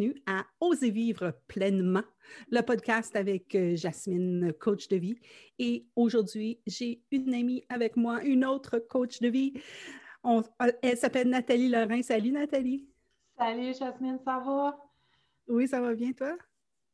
[0.00, 2.04] Bienvenue à Oser vivre pleinement,
[2.50, 5.18] le podcast avec euh, Jasmine, coach de vie.
[5.58, 9.52] Et aujourd'hui, j'ai une amie avec moi, une autre coach de vie.
[10.80, 12.00] elle s'appelle Nathalie Lorrain.
[12.02, 12.88] Salut Nathalie.
[13.36, 14.78] Salut Jasmine, ça va?
[15.48, 16.34] Oui, ça va bien, toi?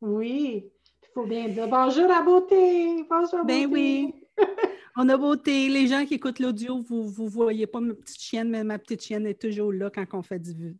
[0.00, 0.68] Oui.
[1.02, 3.04] Il faut bien dire bonjour à beauté.
[3.08, 4.14] Bonjour Ben oui.
[4.98, 5.68] On a beauté.
[5.68, 9.02] Les gens qui écoutent l'audio, vous ne voyez pas ma petite chienne, mais ma petite
[9.02, 10.78] chienne est toujours là quand on fait du,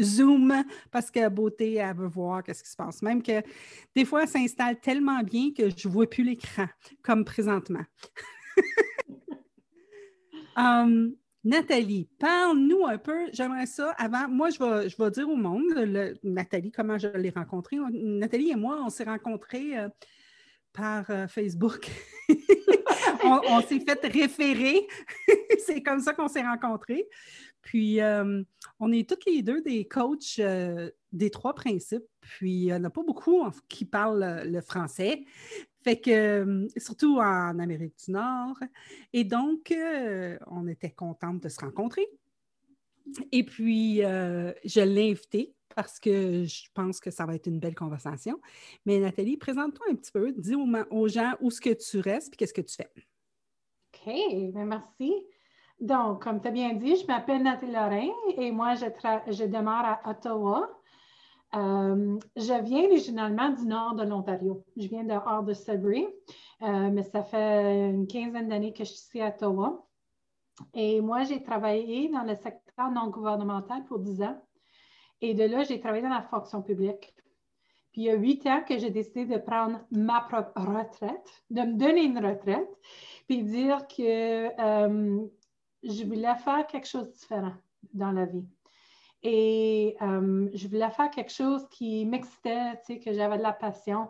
[0.00, 0.54] Zoom
[0.92, 3.02] parce que beauté, elle veut voir qu'est-ce qui se passe.
[3.02, 3.42] Même que
[3.96, 6.66] des fois, elle s'installe tellement bien que je ne vois plus l'écran,
[7.02, 7.84] comme présentement.
[10.58, 11.14] Um,
[11.44, 13.26] Nathalie, parle-nous un peu.
[13.32, 14.26] J'aimerais ça avant.
[14.26, 15.62] Moi, je vais, je vais dire au monde,
[16.24, 17.76] Nathalie, comment je l'ai rencontrée.
[17.92, 19.88] Nathalie et moi, on s'est rencontrés euh,
[20.76, 21.90] par euh, Facebook.
[23.24, 24.86] on, s'est fait référer.
[25.66, 27.08] c'est comme ça qu'on s'est rencontrés.
[27.62, 28.42] Puis, euh,
[28.78, 32.04] on est toutes les deux des coachs euh, des trois principes.
[32.20, 35.24] Puis, il n'y en a pas beaucoup qui parlent le français.
[35.82, 38.58] Fait que, surtout en Amérique du Nord.
[39.12, 39.74] Et donc,
[40.48, 42.06] on était contente de se rencontrer.
[43.30, 47.74] Et puis, je l'ai invité parce que je pense que ça va être une belle
[47.74, 48.40] conversation.
[48.86, 52.36] Mais Nathalie, présente-toi un petit peu, dis aux, gens où est-ce que tu restes et
[52.36, 52.90] qu'est-ce que tu fais.
[53.94, 55.14] OK, bien merci.
[55.78, 58.86] Donc, comme tu as bien dit, je m'appelle Nathalie Lorrain et moi, je,
[59.28, 60.70] je demeure à Ottawa.
[61.54, 64.64] Euh, je viens originalement du nord de l'Ontario.
[64.76, 66.06] Je viens de hors de Sudbury,
[66.62, 69.86] euh, mais ça fait une quinzaine d'années que je suis ici à Ottawa.
[70.72, 74.42] Et moi, j'ai travaillé dans le secteur non gouvernemental pour 10 ans.
[75.20, 77.14] Et de là, j'ai travaillé dans la fonction publique.
[77.92, 81.62] Puis il y a huit ans que j'ai décidé de prendre ma propre retraite, de
[81.62, 82.68] me donner une retraite,
[83.26, 85.26] puis dire que euh,
[85.82, 87.54] je voulais faire quelque chose de différent
[87.94, 88.44] dans la vie.
[89.22, 93.52] Et euh, je voulais faire quelque chose qui m'excitait, tu sais, que j'avais de la
[93.52, 94.08] passion.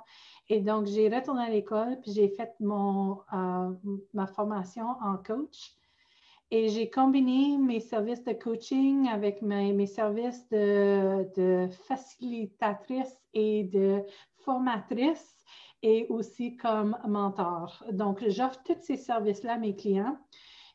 [0.49, 3.71] Et donc, j'ai retourné à l'école, puis j'ai fait mon, euh,
[4.15, 5.77] ma formation en coach.
[6.53, 14.03] Et j'ai combiné mes services de coaching avec mes, services de, facilitatrice et de
[14.45, 15.45] formatrice
[15.83, 17.85] et aussi comme mentor.
[17.91, 20.17] Donc, j'offre tous ces services-là à mes clients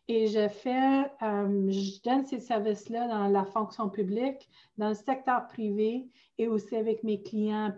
[0.10, 5.48] et je fais, euh, je donne ces services-là dans la fonction publique, dans le secteur
[5.48, 7.74] privé et aussi avec mes clients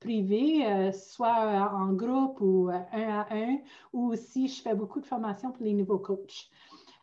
[0.00, 3.58] privés, euh, soit en groupe ou un à un,
[3.94, 6.50] ou aussi je fais beaucoup de formation pour les nouveaux coachs.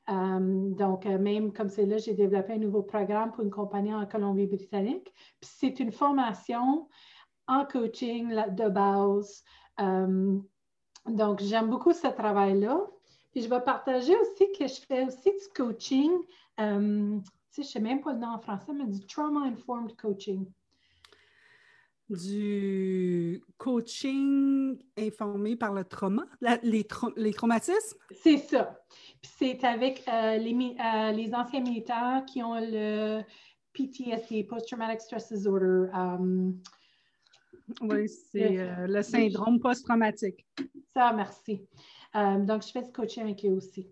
[0.09, 3.93] Euh, donc, euh, même comme c'est là, j'ai développé un nouveau programme pour une compagnie
[3.93, 5.13] en Colombie-Britannique.
[5.39, 6.89] Puis c'est une formation
[7.47, 9.43] en coaching de base.
[9.79, 10.37] Euh,
[11.05, 12.81] donc, j'aime beaucoup ce travail-là.
[13.31, 16.11] Puis je vais partager aussi que je fais aussi du coaching.
[16.57, 16.63] tu
[17.51, 20.45] sais, je ne sais même pas le nom en français, mais du trauma-informed coaching
[22.09, 26.25] du coaching informé par le trauma,
[26.61, 27.97] les, traumatismes?
[28.11, 28.77] C'est ça.
[29.21, 33.21] Puis c'est avec euh, les, euh, les, anciens militaires qui ont le
[33.73, 35.89] PTSD, Post-Traumatic Stress Disorder.
[35.93, 36.59] Um,
[37.81, 40.45] oui, c'est euh, le syndrome post-traumatique.
[40.93, 41.65] Ça, merci.
[42.13, 43.89] donc, je fais du coaching avec eux aussi.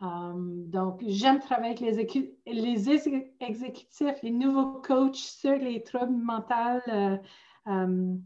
[0.00, 2.14] Um, donc, j'aime travailler avec
[2.46, 2.90] les,
[3.40, 6.80] exécutifs, les nouveaux coachs sur les troubles mentaux.
[6.88, 7.16] Euh,
[7.64, 8.22] um,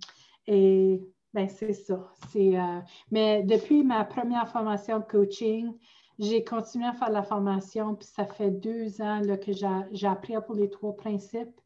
[0.46, 1.00] et
[1.32, 2.12] ben, c'est ça.
[2.36, 2.80] Euh,
[3.10, 5.72] mais depuis ma première formation de coaching,
[6.18, 10.54] j'ai continué à faire la formation, puis ça fait deux ans que j'ai appris pour
[10.54, 11.60] les trois principes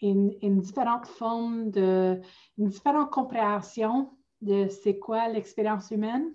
[0.00, 2.20] et une, une, différente forme de,
[2.56, 4.10] une différente compréhension
[4.40, 6.32] de c'est quoi l'expérience humaine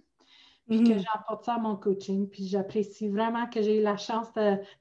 [0.68, 1.00] puis que mhm.
[1.00, 2.29] j'apporte ça à mon coaching.
[2.29, 4.28] Puis j'apprécie vraiment que j'ai eu la chance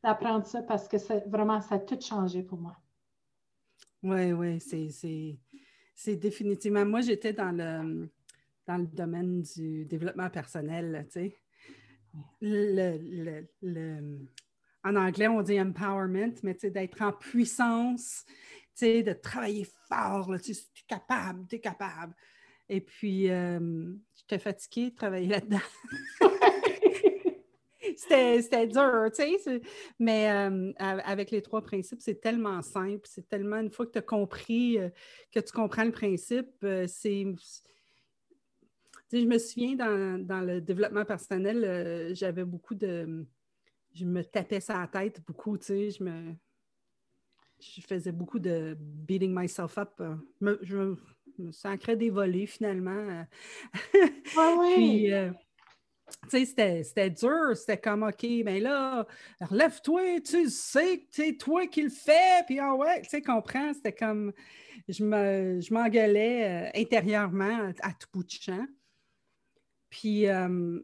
[0.02, 0.96] d'apprendre ça parce que
[1.28, 2.76] vraiment, ça a tout changé pour moi.
[4.02, 4.60] Oui, oui,
[5.94, 6.84] c'est définitivement.
[6.84, 8.10] Moi, j'étais dans le,
[8.66, 11.36] dans le domaine du développement personnel, tu sais.
[12.40, 14.28] Le, le,
[14.84, 18.32] en anglais, on dit empowerment, mais tu sais, d'être en puissance, tu
[18.74, 20.56] sais, de travailler fort, tu es
[20.86, 22.14] capable, tu es capable.
[22.72, 25.58] Et puis, euh, j'étais fatiguée de travailler là-dedans.
[27.98, 29.60] c'était dur, tu sais.
[29.98, 33.02] Mais euh, avec les trois principes, c'est tellement simple.
[33.04, 34.88] C'est tellement, une fois que tu as compris, euh,
[35.30, 36.48] que tu comprends le principe,
[36.86, 37.26] c'est.
[39.12, 43.26] je me souviens dans, le développement personnel, j'avais beaucoup de.
[43.94, 45.90] Je me tapais ça la tête beaucoup, tu sais.
[45.90, 46.32] Je me.
[47.60, 50.02] Je faisais beaucoup de beating myself up.
[50.62, 50.96] je me
[51.50, 53.26] sacrais des volets finalement.
[54.36, 54.74] Ah oui.
[54.74, 55.30] Puis, euh,
[56.30, 57.56] tu sais, c'était dur.
[57.56, 59.06] C'était comme, OK, mais là,
[59.40, 63.72] relève-toi, tu sais que c'est toi qui le fais, puis ah ouais, tu sais, comprends,
[63.74, 64.32] c'était comme,
[64.88, 68.66] je m'engueulais euh, intérieurement à, tout bout de champ.
[69.90, 70.80] Puis euh,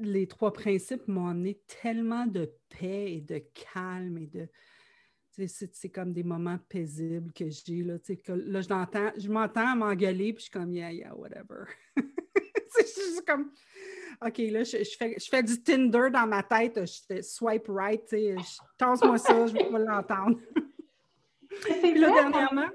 [0.00, 3.42] les trois principes m'ont amené tellement de paix et de
[3.74, 4.48] calme et de.
[5.46, 7.82] C'est comme des moments paisibles que j'ai.
[7.82, 11.66] Là, que là, je, je m'entends m'engueuler, puis je suis comme, yeah, yeah, whatever.
[12.70, 13.52] c'est juste comme,
[14.24, 18.02] OK, là, je, fais, je, fais, du Tinder dans ma tête, je fais swipe right,
[18.08, 18.34] sais,
[18.76, 20.38] tasse-moi ça, je vais pas l'entendre.
[21.62, 22.68] Puis là, dernièrement.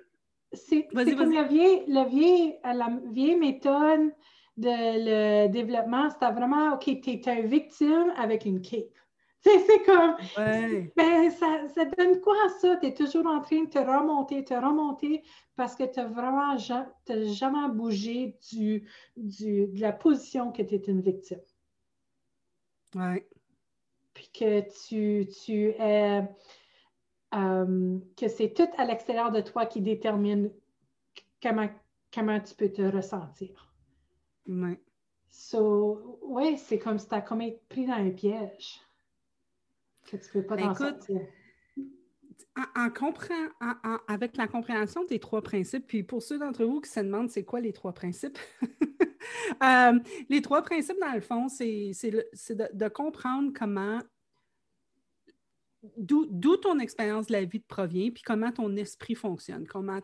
[0.54, 4.12] C'est comme la vieille, la, vieille, la vieille méthode
[4.56, 8.84] de le développement, c'était vraiment, OK, tu es un victime avec une cape.
[9.44, 12.78] C'est comme, ben, ça, ça, donne quoi ça?
[12.78, 15.22] Tu es toujours en train de te remonter, te remonter
[15.58, 18.88] parce que tu n'as vraiment jamais bougé du,
[19.18, 21.42] du, de la position que tu es une victime.
[22.96, 23.22] Oui.
[24.14, 26.22] Puis que tu, tu es,
[27.36, 30.52] euh, que c'est tout à l'extérieur de toi qui détermine
[31.42, 31.70] comment,
[32.14, 33.74] comment tu peux te ressentir.
[34.48, 34.78] Oui.
[35.30, 38.80] So, oui, c'est comme si tu as comme été pris dans un piège
[40.04, 41.12] que tu ne peux pas ben, Écoute,
[42.56, 47.00] En, en, avec la compréhension des trois principes, puis pour ceux d'entre vous qui se
[47.00, 48.38] demandent c'est quoi les trois principes,
[49.64, 54.00] euh, les trois principes, dans le fond, c'est de, comprendre comment,
[55.98, 60.00] d'où ton expérience de la vie te provient, puis comment ton esprit fonctionne, comment,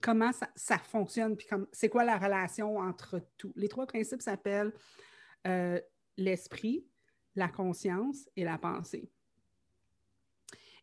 [0.00, 3.52] comment ça, fonctionne, puis c'est quoi la relation entre tout.
[3.56, 4.72] Les trois principes s'appellent
[5.46, 5.80] euh,
[6.16, 6.84] l'esprit,
[7.36, 9.08] la conscience et la pensée.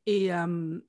[0.05, 0.79] Et euh,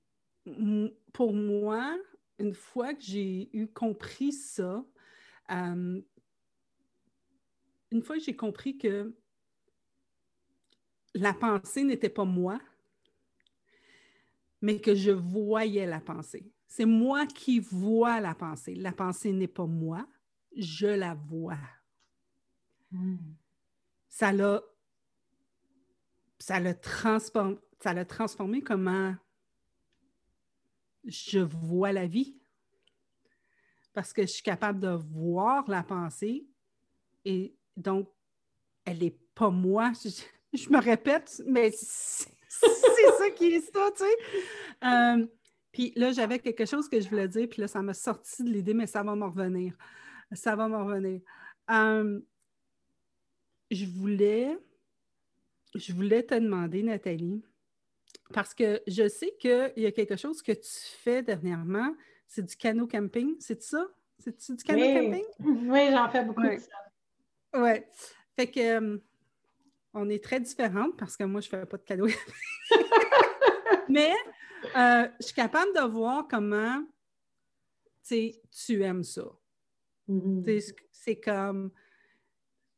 [1.12, 1.96] pour moi,
[2.38, 4.84] une fois que j'ai eu compris ça,
[5.50, 6.00] euh,
[7.90, 9.14] une fois que j'ai compris que
[11.14, 12.58] la pensée n'était pas moi,
[14.62, 16.50] mais que je voyais la pensée.
[16.68, 18.74] C'est moi qui vois la pensée.
[18.76, 20.06] La pensée n'est pas moi,
[20.56, 21.58] je la vois.
[22.90, 23.16] Hmm.
[24.08, 24.62] Ça l'a
[26.42, 29.14] ça l'a transformé, ça transformé comment
[31.04, 32.36] je vois la vie.
[33.92, 36.44] Parce que je suis capable de voir la pensée
[37.24, 38.08] et donc,
[38.84, 39.92] elle n'est pas moi.
[40.52, 44.84] Je, me répète, mais c'est ça qui est ça, tu sais.
[44.84, 45.26] Euh,
[45.70, 48.50] puis là, j'avais quelque chose que je voulais dire, puis là, ça m'a sorti de
[48.50, 49.76] l'idée, mais ça va m'en revenir.
[50.32, 51.20] Ça va m'en revenir.
[51.70, 52.20] Euh,
[53.70, 54.58] je voulais
[55.74, 57.42] je voulais te demander, Nathalie,
[58.32, 61.94] parce que je sais qu'il y a quelque chose que tu fais dernièrement,
[62.26, 63.86] c'est du canot camping, c'est ça?
[64.18, 65.24] C'est-tu du canot camping?
[65.40, 66.68] Oui, j'en fais beaucoup de ça.
[67.54, 67.82] Oui.
[68.34, 68.98] Fait que euh,
[69.92, 72.06] on est très différentes parce que moi, je ne fais pas de canot
[73.88, 74.12] Mais
[74.76, 76.82] euh, je suis capable de voir comment
[78.08, 79.24] tu aimes ça.
[80.08, 80.74] Mm-hmm.
[80.90, 81.70] C'est comme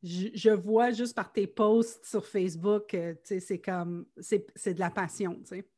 [0.03, 5.47] je, vois juste par tes posts sur Facebook, c'est comme, c'est de la passion, tu
[5.47, 5.69] sais.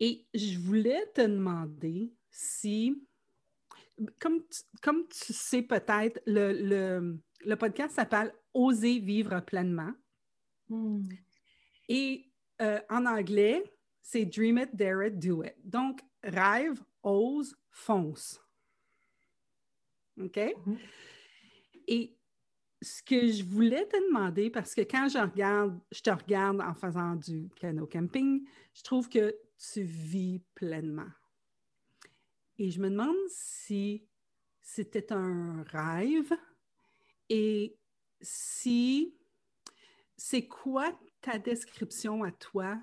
[0.00, 3.06] Et je voulais te demander si,
[4.18, 7.18] comme tu, comme tu sais peut-être, le,
[7.56, 9.92] podcast s'appelle Oser vivre pleinement.
[10.68, 11.02] Hmm.
[11.88, 13.62] Et euh, en anglais,
[14.02, 15.54] c'est Dream it, dare it, do it.
[15.64, 18.40] Donc, rêve, ose, fonce.
[20.20, 20.36] OK?
[20.36, 20.78] Mm-hmm.
[21.88, 22.16] Et
[22.82, 26.74] ce que je voulais te demander, parce que quand je regarde, je te regarde en
[26.74, 31.10] faisant du canot camping, je trouve que tu vis pleinement.
[32.58, 34.06] Et je me demande si
[34.60, 36.32] c'était un rêve
[37.28, 37.76] et
[38.20, 39.16] si
[40.16, 42.78] c'est quoi ta description à toi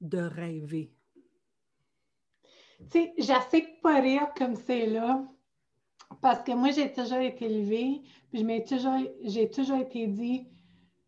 [0.00, 0.92] de rêver?
[2.78, 5.24] Tu sais, j'essaie de pas rire comme c'est là,
[6.20, 8.98] parce que moi, j'ai toujours été élevée, puis j'ai toujours,
[9.52, 10.46] toujours été dit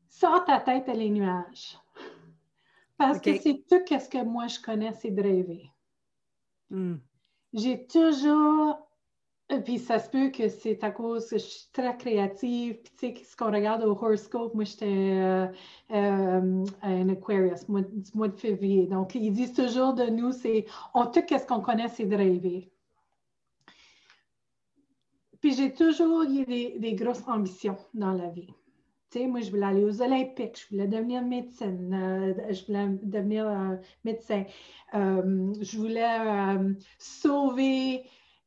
[0.09, 1.79] sors ta tête à les nuages.
[2.97, 5.71] Parce que c'est tout ce que moi je connais, c'est de rêver.
[6.71, 6.97] Hmm.
[7.53, 8.79] J'ai toujours.
[9.65, 12.81] Puis ça se peut que c'est à cause que je suis très créative.
[12.83, 15.47] Puis tu sais, ce qu'on regarde au horoscope, moi j'étais euh,
[15.91, 18.87] euh, un Aquarius, mois, du mois de février.
[18.87, 22.71] Donc ils disent toujours de nous, c'est on tout ce qu'on connaît, c'est de rêver.
[25.43, 28.55] Puis j'ai toujours eu des, grosses ambitions dans la vie.
[29.11, 32.87] Tu sais, moi, je voulais aller aux Olympiques, je voulais devenir médecine, euh, je voulais
[33.03, 34.45] devenir euh, médecin.
[34.95, 36.17] Euh, je voulais
[36.97, 38.05] sauver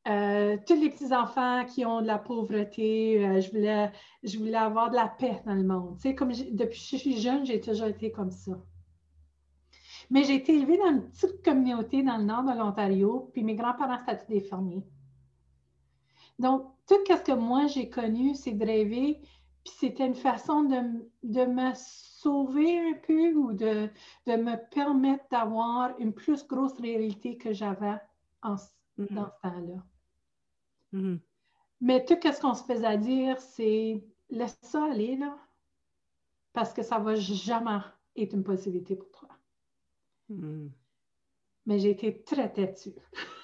[0.07, 3.91] euh, tous les petits-enfants qui ont de la pauvreté, je, voulais,
[4.23, 5.97] je voulais avoir de la paix dans le monde.
[6.01, 8.53] Tu comme depuis que je suis jeune, j'ai toujours été comme ça.
[10.09, 13.55] Mais j'ai été élevée dans une petite communauté dans le nord de l'Ontario, puis mes
[13.55, 14.85] grands-parents, étaient tous des fermiers.
[16.39, 19.19] Donc, tout ce que moi j'ai connu, c'est de rêver,
[19.63, 23.89] puis c'était une façon de, de, me sauver un peu ou de,
[24.27, 27.97] de me permettre d'avoir une plus grosse réalité que j'avais
[28.43, 29.13] mm-hmm.
[29.13, 29.83] dans ce temps-là.
[30.93, 31.19] Mm-hmm.
[31.81, 35.37] Mais tout ce qu'on se faisait dire, c'est laisse ça aller, là,
[36.53, 37.79] parce que ça ne va jamais
[38.15, 39.29] être une possibilité pour toi.
[40.29, 40.69] Mm-hmm.
[41.65, 42.93] Mais j'ai été très têtue.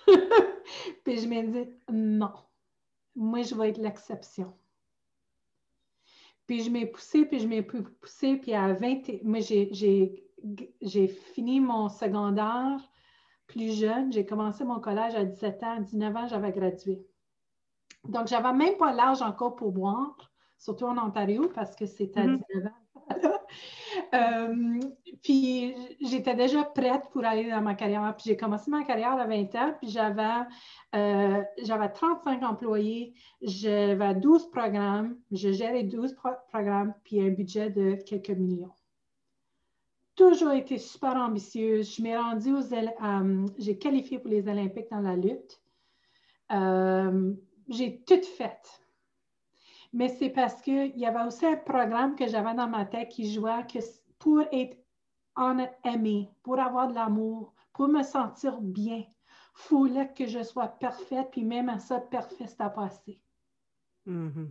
[1.03, 2.33] puis je me dis, non,
[3.15, 4.53] moi, je vais être l'exception.
[6.48, 11.89] Puis je m'ai poussée, puis je m'ai poussée, puis à 20, moi, j'ai fini mon
[11.89, 12.80] secondaire
[13.48, 14.12] plus jeune.
[14.12, 15.77] J'ai commencé mon collège à 17 ans.
[15.77, 17.06] À 19 ans, j'avais gradué.
[18.06, 22.24] Donc, j'avais même pas l'âge encore pour boire, surtout en Ontario, parce que c'était à
[22.24, 22.68] 19 mm-hmm.
[22.68, 22.81] ans.
[24.13, 24.80] Euh,
[25.24, 28.13] puis j'étais déjà prête pour aller dans ma carrière.
[28.18, 30.46] Puis j'ai commencé ma carrière à 20 ans, puis j'avais,
[30.96, 36.15] euh, j'avais 35 employés, j'avais 12 programmes, je gérais 12
[36.50, 38.74] programmes, puis un budget de quelques millions.
[40.15, 41.96] Toujours été super ambitieuse.
[41.96, 45.62] Je m'ai rendue aux euh, j'ai qualifié pour les Olympiques dans la lutte.
[47.70, 48.82] j'ai tout fait
[49.94, 53.32] mais c'est parce qu'il y avait aussi un programme que j'avais dans ma tête qui
[53.32, 53.80] jouait que
[54.22, 54.78] pour être
[55.36, 59.08] en aimé, pour avoir de l'amour, pour me sentir bien, il
[59.54, 63.20] fallait que je sois parfaite, puis même à ça, parfait, c'est à passer.
[64.08, 64.50] Mm-hmm.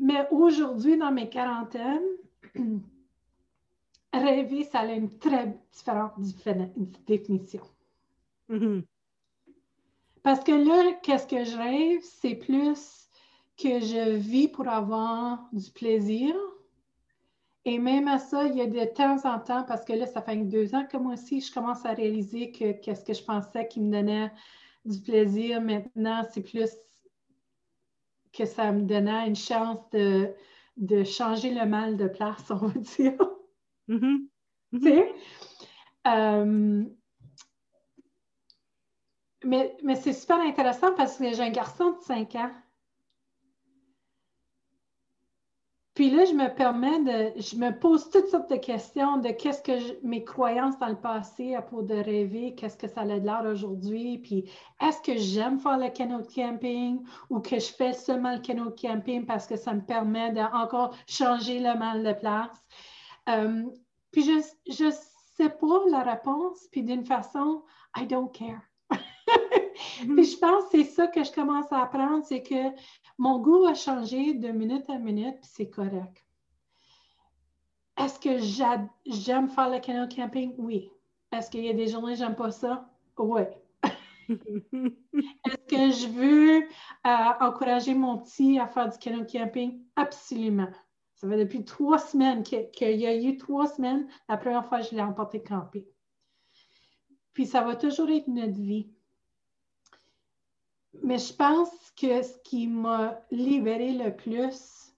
[0.00, 2.16] Mais aujourd'hui, dans mes quarantaines,
[4.12, 5.58] rêver, ça a une très
[6.18, 6.20] différente
[7.06, 7.62] définition.
[8.50, 8.84] Mm-hmm.
[10.22, 12.99] Parce que là, qu'est-ce que je rêve, c'est plus
[13.62, 16.34] que je vis pour avoir du plaisir.
[17.64, 20.22] Et même à ça, il y a de temps en temps, parce que là, ça
[20.22, 23.68] fait deux ans que moi aussi, je commence à réaliser que qu'est-ce que je pensais
[23.68, 24.32] qui me donnait
[24.86, 26.70] du plaisir, maintenant, c'est plus
[28.32, 30.34] que ça me donnait une chance de,
[31.04, 33.18] changer le mal de place, on va dire.
[34.72, 35.12] Tu sais?
[36.06, 36.84] Euh,
[39.44, 42.52] mais, c'est super intéressant parce que j'ai un garçon de 5 ans.
[46.00, 49.60] Puis là, je me permets de, je me pose toutes sortes de questions de qu'est-ce
[49.60, 53.26] que mes croyances dans le passé à propos de rêver, qu'est-ce que ça a de
[53.26, 58.32] l'air aujourd'hui, puis est-ce que j'aime faire le canot camping ou que je fais seulement
[58.32, 62.64] le canot camping parce que ça me permet d'encore changer le mal de place?
[63.28, 63.64] Euh,
[64.10, 64.90] puis je ne
[65.36, 67.62] sais pas la réponse, puis d'une façon,
[67.94, 68.69] I don't care.
[70.16, 72.70] Puis je pense que c'est ça que je commence à apprendre, c'est que
[73.18, 76.24] mon goût a changé de minute à minute, puis c'est correct.
[77.98, 78.38] Est-ce que
[79.06, 80.54] j'aime faire le canal camping?
[80.56, 80.90] Oui.
[81.32, 82.88] Est-ce qu'il y a des journées j'aime pas ça?
[83.18, 83.42] Oui.
[84.30, 89.82] Est-ce que je veux euh, encourager mon petit à faire du canal camping?
[89.96, 90.70] Absolument.
[91.14, 94.86] Ça fait depuis trois semaines qu'il y a eu trois semaines, la première fois que
[94.86, 95.86] je l'ai emporté camper.
[97.34, 98.88] Puis ça va toujours être notre vie.
[101.02, 104.92] Mais je pense que ce qui m'a libéré le plus,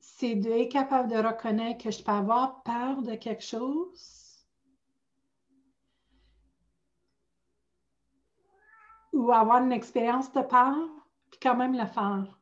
[0.00, 4.24] c'est d'être capable de reconnaître que je peux avoir peur de quelque chose
[9.12, 10.88] ou avoir une expérience de peur,
[11.30, 12.38] puis quand même le faire.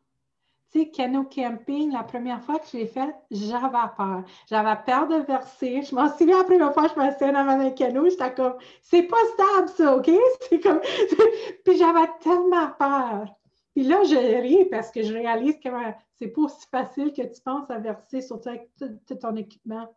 [0.72, 4.24] Sais, camping, la première fois que je l'ai fait, j'avais peur.
[4.48, 5.82] J'avais peur de verser.
[5.82, 8.54] Je m'en souviens la première fois que je me suis dans un canot, j'étais comme,
[8.80, 10.10] c'est pas stable ça, OK?
[10.48, 10.80] C'est comme,
[11.64, 13.26] puis j'avais tellement peur.
[13.74, 15.68] Puis là, je ris parce que je réalise que
[16.14, 19.94] c'est pas aussi facile que tu penses à verser, surtout avec tout, ton équipement.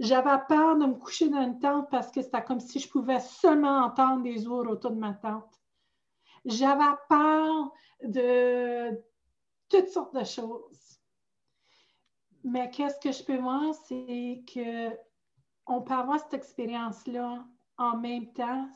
[0.00, 3.20] J'avais peur de me coucher dans une tente parce que c'était comme si je pouvais
[3.20, 5.60] seulement entendre des ours autour de ma tente.
[6.46, 8.98] J'avais peur de
[9.68, 11.00] toutes sortes de choses.
[12.44, 14.44] Mais qu'est-ce que je peux voir, c'est
[15.66, 17.44] qu'on peut avoir cette expérience-là
[17.78, 18.68] en même temps,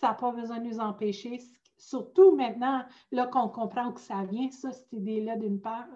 [0.00, 1.38] ça n'a pas besoin de nous empêcher.
[1.78, 5.86] Surtout maintenant, là qu'on comprend que ça vient, ça, cette idée-là d'une part.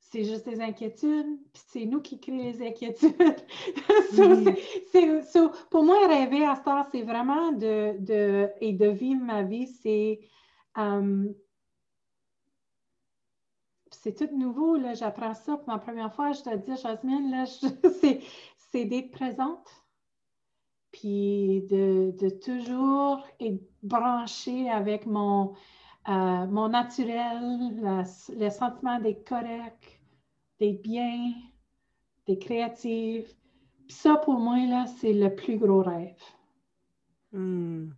[0.00, 3.12] C'est juste des inquiétudes, puis c'est nous qui créons les inquiétudes.
[5.70, 10.20] pour moi, rêver à ça, c'est vraiment de, de, et de vivre ma vie, c'est
[10.78, 11.28] euh,
[14.08, 16.32] c'est tout nouveau, là, j'apprends ça pour ma première fois.
[16.32, 17.44] Je dois dire, Jasmine, là,
[18.72, 19.68] c'est d'être présente.
[20.92, 25.52] puis de, toujours être branché avec mon,
[26.08, 30.00] euh, mon naturel, le sentiment d'être correct,
[30.58, 31.32] d'être bien,
[32.26, 33.26] d'être créatif.
[33.86, 36.22] Puis ça, pour moi, là, c'est le plus gros rêve.
[37.32, 37.90] Hmm.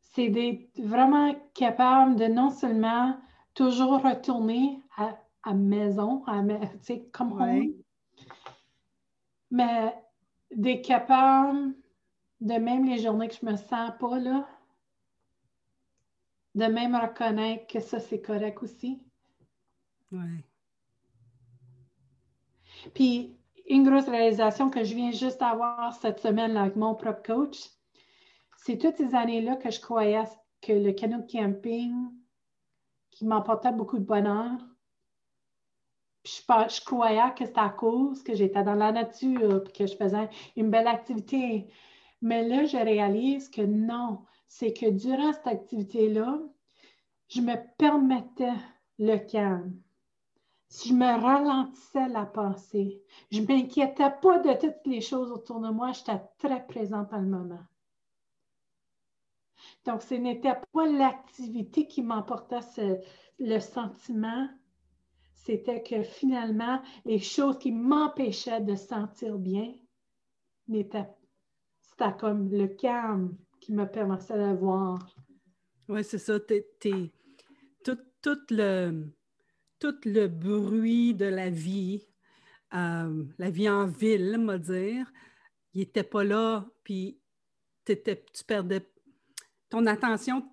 [0.00, 3.16] C'est d'être vraiment capable de non seulement
[3.54, 4.81] toujours retourner
[5.42, 6.42] à, à maison, à,
[7.12, 7.74] comme home,
[9.50, 9.94] mais
[10.50, 11.74] d'être capable
[12.40, 14.48] de même les journées que je me sens pas là,
[16.54, 19.02] de même reconnaître que ça, c'est correct aussi.
[20.10, 20.44] Oui.
[22.94, 23.36] Puis,
[23.68, 27.58] une grosse réalisation que je viens juste d'avoir cette semaine avec mon propre coach,
[28.56, 30.24] c'est toutes ces années-là que je croyais
[30.60, 31.94] que le canot camping,
[33.10, 34.58] qui m'apportait beaucoup de bonheur,
[36.24, 40.70] je, croyais que c'était à cause que j'étais dans la nature, que je faisais une
[40.70, 41.66] belle activité.
[42.20, 46.38] Mais là, je réalise que non, c'est que durant cette activité-là,
[47.28, 48.54] je me permettais
[48.98, 49.80] le calme.
[50.70, 53.02] Je me ralentissais la pensée.
[53.30, 55.92] Je ne m'inquiétais pas de toutes les choses autour de moi.
[55.92, 57.64] J'étais très présente dans le moment.
[59.84, 62.60] Donc, ce n'était pas l'activité qui m'emportait
[63.38, 64.48] le sentiment,
[65.44, 69.74] c'était que finalement, les choses qui m'empêchaient de sentir bien
[70.68, 71.08] n'étaient
[71.80, 74.98] c'était comme le calme qui me permettait de voir.
[75.88, 76.38] Oui, c'est ça.
[76.40, 79.12] tout, le,
[79.78, 82.06] tout le bruit de la vie,
[82.74, 85.12] euh, la vie en ville, me dire,
[85.74, 87.18] il n'était pas là, puis
[87.84, 88.88] tu perdais
[89.68, 90.46] ton attention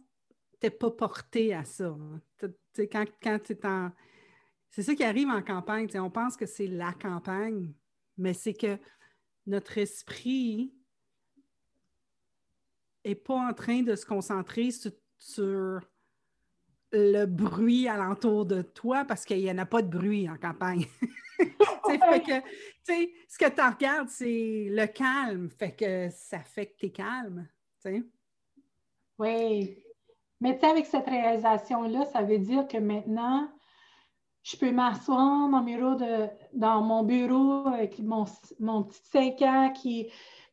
[0.54, 1.88] n'était pas portée à ça.
[1.90, 2.22] Hein.
[2.92, 3.92] Quand, quand tu en.
[4.72, 5.88] C'est ça qui arrive en campagne.
[5.96, 7.74] On pense que c'est la campagne,
[8.18, 8.78] mais c'est que
[9.48, 10.74] notre esprit
[13.06, 14.70] n'est pas en train de se concentrer
[15.18, 15.82] sur,
[16.92, 20.86] le bruit alentour de toi parce qu'il n'y en a pas de bruit en campagne.
[21.38, 22.48] fait que,
[23.28, 25.50] ce que tu regardes, c'est le calme.
[25.52, 27.48] Fait que ça fait que tu es calme.
[29.20, 29.84] Oui.
[30.42, 33.52] Mais avec cette réalisation-là, ça veut dire que maintenant,
[34.44, 38.26] je peux m'asseoir dans, dans mon bureau avec mon,
[38.60, 40.08] mon petit 5 ans qui,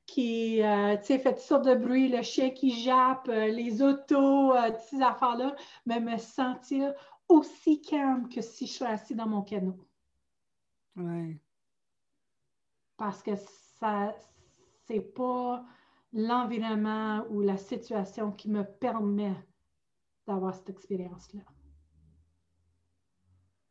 [0.07, 4.71] qui euh, fait toutes sortes de bruit, le chien qui jappe, euh, les autos, euh,
[4.71, 6.95] toutes ces affaires-là, mais me sentir
[7.29, 9.77] aussi calme que si je suis assis dans mon canot.
[10.97, 11.39] Oui.
[12.97, 13.33] Parce que
[13.79, 14.15] ça,
[14.87, 15.65] c'est pas
[16.13, 19.35] l'environnement ou la situation qui me permet
[20.27, 21.43] d'avoir cette expérience-là.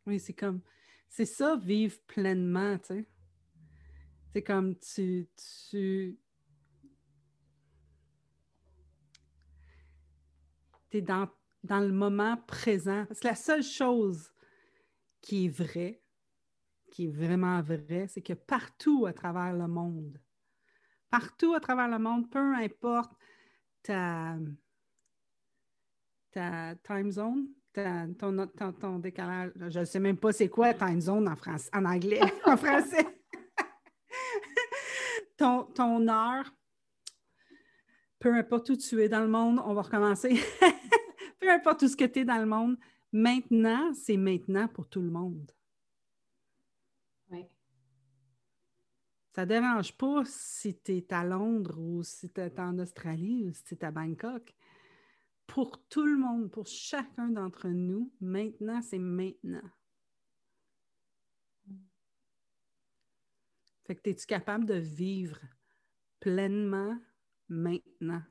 [0.05, 0.61] Oui, c'est comme,
[1.09, 3.09] c'est ça, vivre pleinement, tu sais.
[4.33, 5.29] C'est comme tu,
[5.69, 6.19] tu,
[10.91, 11.29] es dans,
[11.63, 13.05] dans le moment présent.
[13.11, 14.29] C'est la seule chose
[15.21, 16.03] qui est vraie,
[16.91, 20.19] qui est vraiment vraie, c'est que partout à travers le monde,
[21.09, 23.13] partout à travers le monde, peu importe
[23.81, 24.37] ta,
[26.31, 27.47] ta time zone,
[28.17, 28.47] ton,
[28.79, 32.21] ton, décalage, je ne sais même pas c'est quoi time zone en, France, en anglais,
[32.45, 33.05] en français.
[35.37, 36.53] ton, ton heure,
[38.19, 40.39] peu importe où tu es dans le monde, on va recommencer.
[41.39, 42.77] peu importe où ce que tu es dans le monde,
[43.11, 45.51] maintenant, c'est maintenant pour tout le monde.
[47.29, 47.45] Oui.
[49.33, 53.45] Ça ne dérange pas si tu es à Londres ou si tu es en Australie
[53.45, 54.55] ou si tu es à Bangkok.
[55.47, 59.61] Pour tout le monde, pour chacun d'entre nous, maintenant, c'est maintenant.
[63.85, 65.39] Fait que es-tu capable de vivre
[66.19, 66.97] pleinement
[67.47, 68.23] maintenant?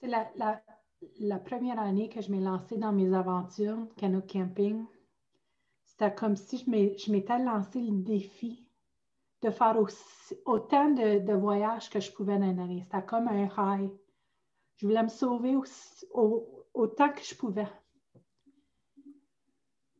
[0.00, 0.08] C'est
[1.20, 4.84] la, première année que je m'ai lancée dans mes aventures, canot camping.
[5.84, 8.66] C'était comme si je m'étais lancé le défi
[9.42, 9.76] de faire
[10.44, 12.84] autant de, voyages que je pouvais dans l'année.
[12.84, 13.90] C'était comme un high.
[14.76, 15.56] Je voulais me sauver
[16.74, 17.68] autant que je pouvais.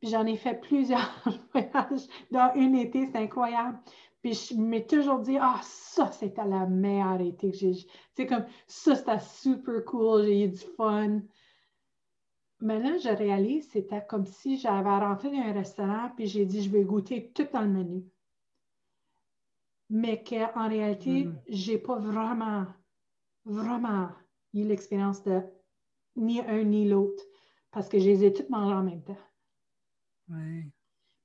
[0.01, 2.07] Puis j'en ai fait plusieurs voyages.
[2.31, 3.79] Dans une été, c'est incroyable.
[4.23, 7.73] Puis je m'ai toujours dit, ah, ça, c'était la meilleure été que j'ai.
[8.15, 11.21] C'est comme, ça, c'était super cool, j'ai eu du fun.
[12.61, 16.63] Mais là, je réalise, c'était comme si j'avais rentré dans un restaurant, puis j'ai dit,
[16.63, 18.05] je vais goûter tout dans le menu.
[19.95, 22.67] Mais qu'en réalité, je n'ai pas vraiment,
[23.45, 24.09] vraiment
[24.55, 25.43] eu l'expérience de
[26.17, 27.23] ni un ni l'autre,
[27.71, 29.19] parce que je les ai toutes mangées en même temps.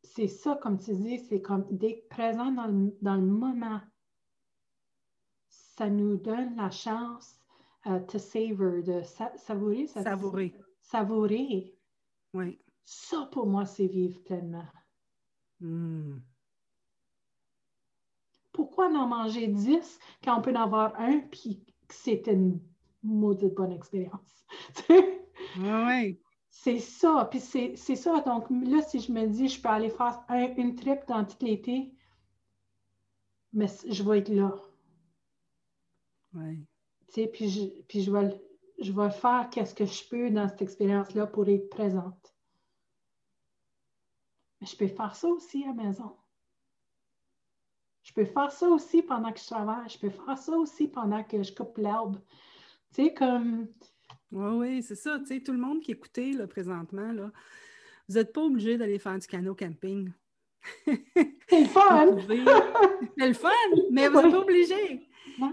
[0.04, 3.80] c'est ça, comme tu dis, c'est comme d'être présent dans le, dans le moment.
[5.48, 7.40] Ça nous donne la chance
[7.86, 9.02] euh, to savor, de
[9.38, 9.88] savourer.
[9.88, 10.54] savourer.
[10.82, 11.74] Savourer.
[12.34, 12.60] Oui.
[12.84, 14.68] Ça, pour moi, c'est vivre pleinement.
[15.62, 16.18] Hmm.
[18.58, 22.60] Pourquoi en manger 10 quand on peut en avoir un puis que c'était une
[23.04, 24.48] maudite bonne expérience?
[25.60, 26.20] oui.
[26.50, 27.28] C'est ça.
[27.30, 28.20] Puis c'est ça.
[28.22, 30.26] Donc là, si je me dis, je peux aller faire
[30.58, 31.94] une trip dans tout l'été,
[33.54, 34.56] mais je vais être là.
[36.34, 36.66] Oui.
[37.14, 38.42] Puis je, puis je vais,
[38.80, 42.34] je vais faire qu'est-ce que je peux dans cette expérience-là pour être présente.
[44.60, 46.18] Mais je peux faire ça aussi à la maison.
[48.08, 49.90] Je peux faire ça aussi pendant que je travaille.
[49.90, 52.18] Je peux faire ça aussi pendant que je coupe l'herbe.
[52.94, 53.68] Tu sais, comme.
[54.32, 55.20] Oui, oui, c'est ça.
[55.20, 57.32] Tu sais, tout le monde qui écoutait là, présentement, là,
[58.08, 60.12] vous n'êtes pas obligé d'aller faire du canot camping.
[61.50, 62.18] C'est le fun!
[63.18, 63.50] c'est le fun,
[63.92, 65.08] mais vous n'êtes pas obligé.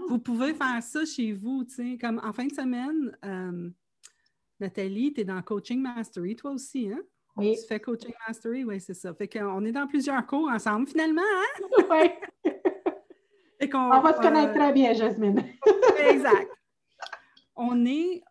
[0.09, 3.69] Vous pouvez faire ça chez vous, tu sais, comme en fin de semaine, euh,
[4.59, 7.01] Nathalie, tu es dans Coaching Mastery, toi aussi, hein?
[7.37, 7.57] Oui.
[7.59, 9.13] Tu fais Coaching Mastery, oui, c'est ça.
[9.13, 11.65] Fait qu'on est dans plusieurs cours ensemble, finalement, hein?
[13.61, 13.69] Oui.
[13.73, 15.43] on, va se connaître très bien, Jasmine.
[16.09, 16.49] exact.
[17.55, 18.21] On est,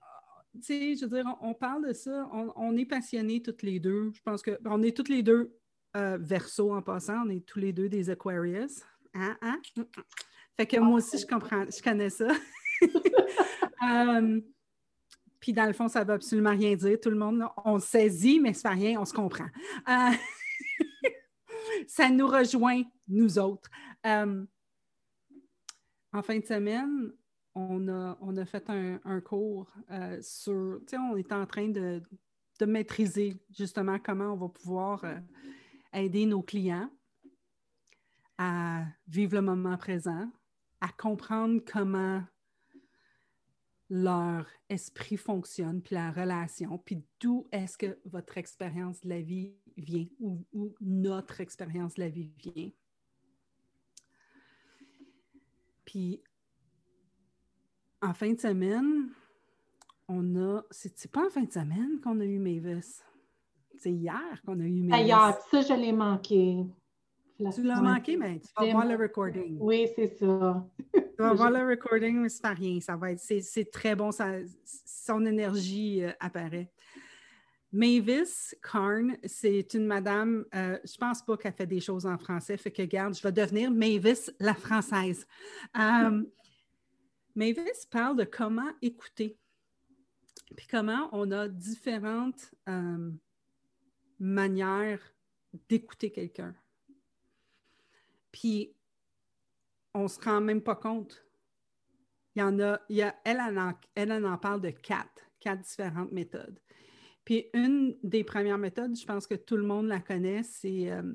[0.55, 4.13] tu sais, je veux dire, on, parle de ça, on, est passionnés toutes les deux.
[4.15, 5.57] Je pense que on est toutes les deux
[5.97, 8.83] euh, verso en passant, on est tous les deux des Aquarius.
[9.15, 9.61] Hein, hein?
[10.57, 12.29] Fait que moi aussi, je comprends, je connais ça.
[13.83, 14.41] Euh,
[15.45, 16.99] puis dans le fond, ça ne veut absolument rien dire.
[16.99, 19.45] Tout le monde, on saisit, mais ça fait rien, on se comprend.
[19.87, 20.11] Euh,
[21.87, 23.69] ça nous rejoint, nous autres.
[24.07, 24.43] Euh,
[26.15, 27.13] en fin de semaine,
[27.55, 29.71] on a, fait un, cours
[30.23, 32.01] sur, tu sais, on est en train de,
[32.59, 35.05] de, maîtriser justement comment on va pouvoir
[35.93, 36.91] aider nos clients
[38.39, 40.27] à vivre le moment présent,
[40.81, 42.23] à comprendre comment
[43.91, 49.55] leur esprit fonctionne, puis la relation, puis d'où est-ce que votre expérience de la vie
[49.77, 50.45] vient ou,
[50.81, 52.71] notre expérience de la vie vient.
[55.85, 56.23] Puis,
[58.01, 59.11] en fin de semaine,
[60.09, 60.63] on a.
[60.71, 63.03] C'est pas en fin de semaine qu'on a eu Mavis?
[63.79, 65.05] C'est hier qu'on a eu Mavis.
[65.05, 66.65] Hier, ça, je l'ai manqué.
[67.37, 69.57] Tu l'as manqué, mais tu vas voir le recording.
[69.61, 70.65] Oui, c'est ça.
[70.93, 72.81] tu vas voir le recording, mais c'est pas rien.
[72.81, 76.71] Ça va être, c'est, très bon, ça, son énergie euh, apparaît.
[77.73, 82.57] Mavis Carn, c'est une madame, euh, je pense pas qu'elle fait des choses en français,
[82.57, 85.27] fait que garde, je vais devenir Mavis la française.
[85.77, 86.23] Euh,
[87.35, 89.37] Mavis parle de comment écouter,
[90.57, 92.55] puis comment on a différentes
[94.21, 95.01] manières
[95.69, 96.55] d'écouter quelqu'un.
[98.35, 98.75] Puis,
[99.95, 101.25] on se rend même pas compte.
[102.35, 106.59] Y en a, y a, elle, en, elle en parle de quatre, quatre différentes méthodes.
[107.25, 111.15] Puis, une des premières méthodes, je pense que tout le monde la connaît, c'est euh,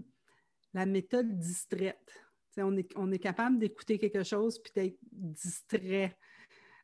[0.73, 2.23] la méthode distraite.
[2.55, 6.17] On est, on est, capable d'écouter quelque chose puis d'être distrait,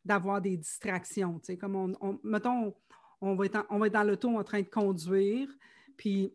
[0.03, 1.39] d'avoir des distractions.
[1.57, 2.75] Comme on, mettons,
[3.21, 5.47] on va, être on va être dans l'auto en train de conduire,
[5.95, 6.33] puis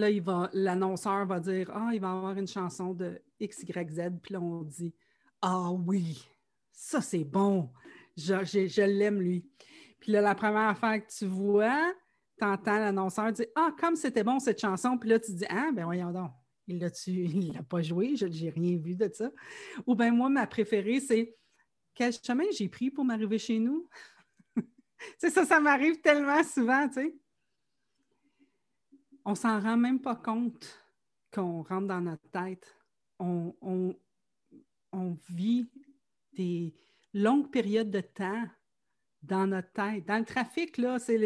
[0.00, 4.10] là, l'annonceur va dire Ah, il va avoir une chanson de XYZ.
[4.22, 4.94] Puis là, on dit
[5.40, 6.26] Ah oui,
[6.72, 7.70] ça c'est bon.
[8.16, 9.46] Je, l'aime, lui.
[10.00, 11.92] Puis là, la première affaire que tu vois,
[12.38, 14.98] tu entends l'annonceur dire Ah, comme c'était bon cette chanson.
[14.98, 16.30] Puis là, tu dis Ah, ben voyons donc.
[16.68, 16.78] Il
[17.54, 19.30] l'a pas joué, je n'ai rien vu de ça.
[19.86, 21.34] Ou bien moi, ma préférée, c'est
[21.94, 23.88] quel chemin j'ai pris pour m'arriver chez nous?
[25.18, 27.14] c'est ça, ça m'arrive tellement souvent, tu sais
[29.24, 30.82] on s'en rend même pas compte
[31.32, 32.76] qu'on rentre dans notre tête.
[33.18, 33.94] On,
[35.28, 35.70] vit
[36.32, 36.74] des
[37.14, 38.44] longues périodes de temps
[39.22, 40.06] dans notre tête.
[40.06, 41.16] Dans le trafic, là, c'est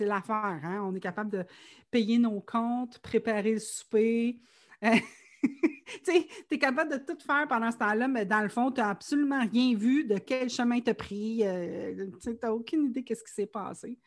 [0.00, 0.60] l'affaire.
[0.62, 0.82] Hein?
[0.84, 1.44] On est capable de
[1.90, 4.40] payer nos comptes, préparer le souper.
[4.82, 8.90] tu es capable de tout faire pendant ce temps-là, mais dans le fond, tu n'as
[8.90, 11.40] absolument rien vu de quel chemin tu as pris.
[11.42, 13.98] Euh, tu n'as aucune idée de ce qui s'est passé.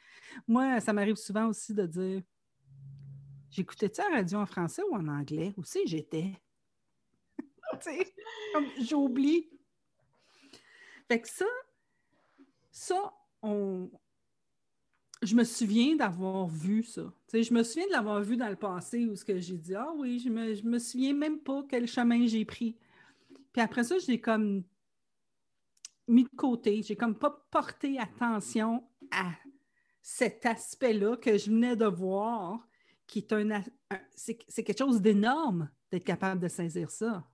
[0.48, 2.22] Moi, ça m'arrive souvent aussi de dire
[3.54, 5.54] J'écoutais-tu la radio en français ou en anglais?
[5.58, 6.32] Où c'est j'étais?
[8.82, 9.48] J'oublie.
[11.08, 11.46] Fait que ça,
[12.72, 13.14] ça,
[13.44, 17.14] je me souviens d'avoir vu ça.
[17.32, 19.94] je me souviens de l'avoir vu dans le passé où ce que j'ai dit, ah
[19.98, 22.76] oui, je me, je me souviens même pas quel chemin j'ai pris.
[23.52, 24.64] Puis après ça, j'ai comme
[26.08, 26.82] mis de côté.
[26.82, 29.32] J'ai comme pas porté attention à
[30.02, 32.68] cet aspect-là que je venais de voir
[33.08, 33.64] qui est un,
[34.16, 37.28] c'est quelque chose d'énorme d'être capable de saisir ça.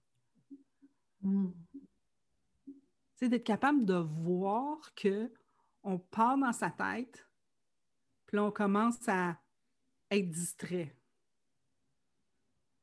[1.22, 1.50] Mm.
[3.16, 5.32] C'est d'être capable de voir que
[5.84, 7.28] on part dans sa tête,
[8.26, 9.38] puis on commence à
[10.12, 10.96] être distrait.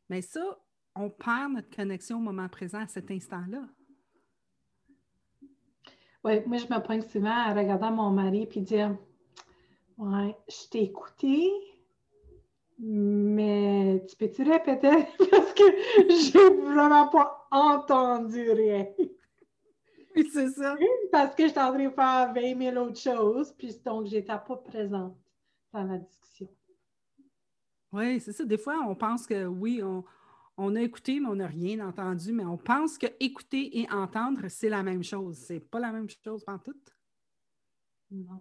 [0.09, 0.59] Mais ça,
[0.95, 3.69] on perd notre connexion au moment présent à cet instant-là.
[6.25, 8.97] Oui, moi, je me prends souvent à regarder mon mari et dire
[9.99, 11.51] Ouais, je t'ai écouté,
[12.79, 15.07] mais tu peux-tu répéter?
[15.31, 15.65] Parce que
[16.09, 18.87] j'ai vraiment pas entendu rien.
[20.17, 20.77] Oui, c'est ça.
[21.13, 24.57] Parce que j'étais en train de faire 20 000 autres choses, puis donc j'étais pas
[24.65, 25.17] présente
[25.73, 26.49] dans la discussion.
[27.93, 28.45] Oui, c'est ça.
[28.45, 29.83] Des fois, on pense que oui,
[30.57, 34.49] on, a écouté, mais on n'a rien entendu, mais on pense que écouter et entendre,
[34.49, 35.37] c'est la même chose.
[35.37, 36.75] C'est pas la même chose en tout.
[38.11, 38.41] Non.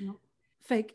[0.00, 0.18] Non.
[0.60, 0.92] Fait que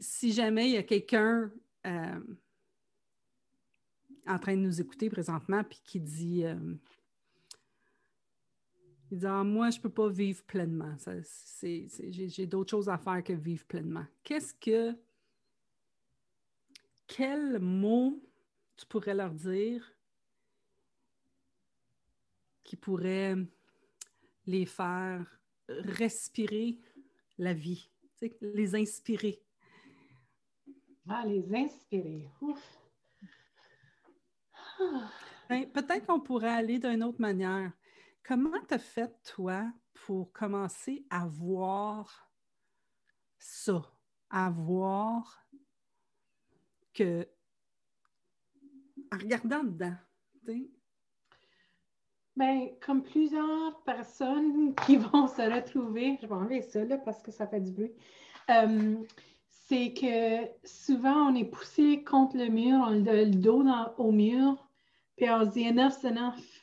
[0.00, 1.50] si, jamais il y a quelqu'un
[1.86, 2.20] euh,
[4.26, 6.74] en train de nous écouter présentement puis qui dit euh,
[9.24, 10.96] ah, Moi, je ne peux pas vivre pleinement.
[11.62, 14.06] j'ai, d'autres choses à faire que vivre pleinement.
[14.24, 14.96] Qu'est-ce que.
[17.06, 18.22] Quel mot
[18.76, 19.86] tu pourrais leur dire
[22.64, 23.36] qui pourrait
[24.46, 25.26] les faire
[25.68, 26.78] respirer
[27.36, 27.90] la vie,
[28.40, 29.42] les inspirer?
[31.08, 32.28] Ah, les inspirer.
[35.48, 37.72] Ben, peut-être qu'on pourrait aller d'une autre manière.
[38.22, 42.30] Comment tu as fait, toi, pour commencer à voir
[43.38, 43.82] ça,
[44.30, 45.46] à voir
[46.94, 47.28] que,
[49.12, 49.96] en regardant dedans,
[52.34, 57.30] Bien, comme plusieurs personnes qui vont se retrouver, je vais enlever ça là parce que
[57.30, 57.92] ça fait du bruit,
[58.50, 58.96] euh,
[59.68, 63.64] c'est que souvent on est poussé contre le mur, on a le dos
[63.98, 64.68] au mur,
[65.16, 66.62] puis on se dit enough, c'est enough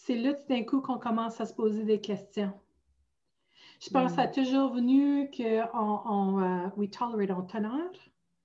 [0.00, 2.52] c'est là tout d'un coup qu'on commence à se poser des questions.
[3.80, 4.32] Je pense que ça a mm.
[4.32, 7.90] toujours venu qu'on on, euh, we tolerate, on tolère.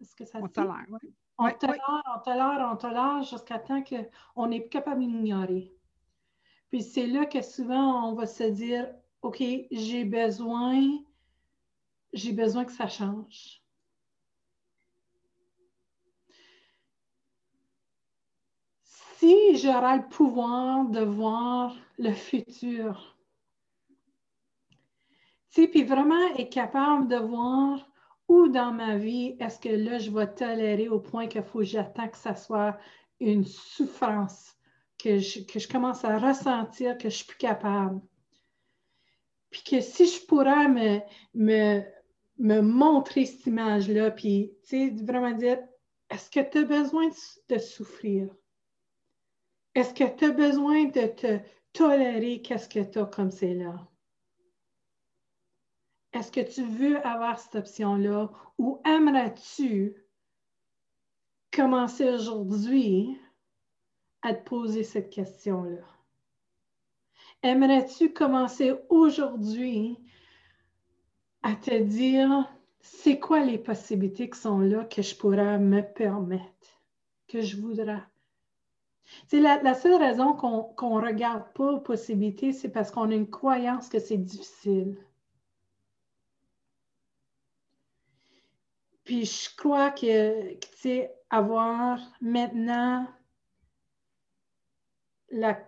[0.01, 1.13] Est-ce que ça On tolère, oui.
[1.37, 5.73] On tolère, on tolère, on tolère jusqu'à temps qu'on n'est plus capable d'ignorer.
[6.69, 8.87] Puis c'est là que souvent on va se dire
[9.21, 10.81] OK, j'ai besoin,
[12.15, 13.61] j'ai besoin que ça change.
[19.17, 23.15] si j'aurais le pouvoir de voir le futur,
[25.49, 27.89] puis vraiment être capable de voir
[28.27, 31.65] où dans ma vie est-ce que là, je vais tolérer au point qu'il faut que
[31.65, 32.77] j'attends que ça soit
[33.19, 34.55] une souffrance,
[34.97, 38.01] que je, commence à ressentir que je suis plus capable.
[39.49, 40.99] Puis que si je pourrais me,
[41.33, 41.83] me,
[42.37, 44.53] me montrer cette image-là, puis
[45.03, 45.59] vraiment dire,
[46.09, 47.09] est-ce que tu as besoin
[47.49, 48.35] de souffrir?
[49.73, 51.39] Est-ce que tu as besoin de te
[51.73, 53.87] tolérer qu'est-ce que tu as comme c'est là?
[56.13, 58.31] Est-ce que tu veux avoir cette option-là?
[58.57, 60.01] Ou aimerais-tu
[61.51, 63.19] commencer aujourd'hui
[64.21, 65.83] à te poser cette question-là?
[67.43, 69.99] Aimerais-tu commencer aujourd'hui
[71.45, 76.81] à te dire c'est quoi les possibilités qui sont là que je pourrais me permettre,
[77.27, 78.01] que je voudrais?
[79.27, 83.29] C'est la, seule raison qu'on ne regarde pas aux possibilités, c'est parce qu'on a une
[83.29, 84.97] croyance que c'est difficile.
[89.03, 93.07] Puis je crois que, tu sais, avoir maintenant
[95.29, 95.59] la,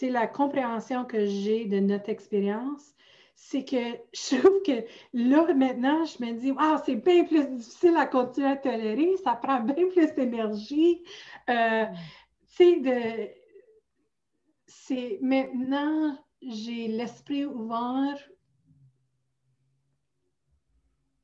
[0.00, 2.95] la compréhension que j'ai de notre expérience,
[3.36, 3.76] c'est que
[4.14, 8.48] je trouve que là, maintenant, je me dis, ah, c'est bien plus difficile à continuer
[8.48, 11.04] à tolérer, ça prend bien plus d'énergie.
[11.50, 11.84] Euh,
[12.58, 13.28] de.
[14.66, 18.18] C'est maintenant, j'ai l'esprit ouvert,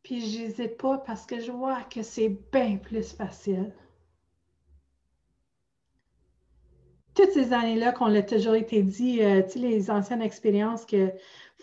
[0.03, 3.75] puis j'hésite pas parce que je vois que c'est bien plus facile.
[7.15, 11.13] Toutes ces années-là qu'on l'a toujours été dit, euh, tu sais, les anciennes expériences que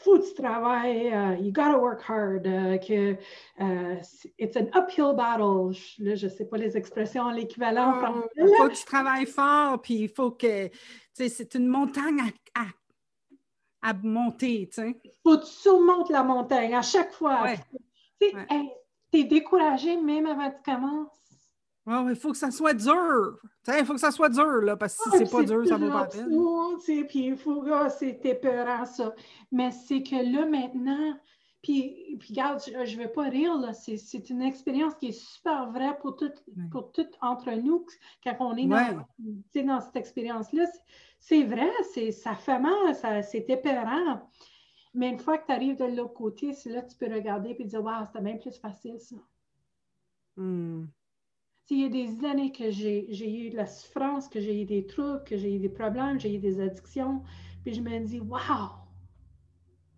[0.03, 3.17] faut que tu travailles, uh, you gotta work hard, uh, que
[3.59, 4.01] uh,
[4.37, 5.71] it's an uphill battle.
[5.99, 8.29] Là, je ne sais pas les expressions, l'équivalent en français.
[8.37, 10.73] Il faut que tu travailles fort, puis il faut que, tu
[11.13, 12.21] sais, c'est une montagne
[12.55, 14.99] à, à, monter, tu sais.
[15.03, 17.45] Il faut que tu surmontes la montagne à chaque fois.
[18.19, 21.09] Tu es découragé même avant que tu commences.
[22.09, 23.39] Il faut que ça soit dur.
[23.67, 25.77] Il faut que ça soit dur, là, parce que si ah, c'est pas dur, ça
[25.77, 26.29] va pas peine.
[27.07, 29.13] Puis il faut que ah, c'est épeurant, ça.
[29.51, 31.17] Mais c'est que là, maintenant,
[31.61, 33.73] puis, puis regarde, je ne vais pas rire, là.
[33.73, 36.31] C'est une expérience qui est super vraie pour tout,
[36.71, 37.85] pour tout entre nous
[38.23, 39.05] quand on est dans,
[39.65, 40.65] dans cette expérience-là.
[41.19, 41.69] C'est vrai,
[42.11, 44.21] ça fait mal, c'est épeurant.
[44.93, 47.55] Mais une fois que tu arrives de l'autre côté, c'est là que tu peux regarder
[47.57, 49.15] et dire Waouh, c'était bien plus facile, ça.
[50.37, 50.85] Hmm.
[51.71, 54.87] Il y a des années que j'ai eu de la souffrance, que j'ai eu des
[54.87, 57.21] troubles, que j'ai eu des problèmes, j'ai eu des addictions,
[57.63, 58.71] puis je me dis Waouh,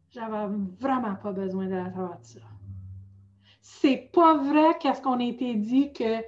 [0.10, 2.40] j'avais vraiment pas besoin de travers de ça.
[3.62, 6.20] C'est pas vrai qu'est-ce qu'on a été dit que,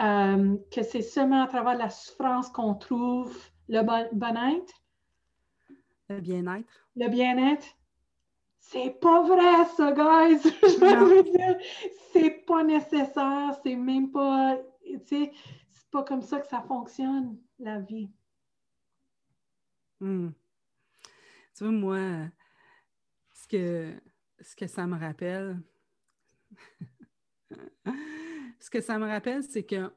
[0.00, 3.36] euh, que c'est seulement à travers la souffrance qu'on trouve
[3.68, 3.82] le
[4.14, 4.72] bien-être.
[6.08, 6.68] Le bien-être.
[6.96, 7.66] Le bien-être?
[8.70, 10.42] C'est pas vrai, ça, guys!
[10.44, 11.56] Je veux dire,
[12.12, 15.32] c'est pas nécessaire, c'est même pas, tu sais,
[15.70, 18.10] c'est pas comme ça que ça fonctionne, la vie.
[20.00, 20.28] Hmm.
[21.56, 22.28] Tu vois, moi,
[23.32, 23.94] ce que,
[24.38, 25.62] ce que ça me rappelle,
[28.60, 29.90] ce que ça me rappelle, c'est que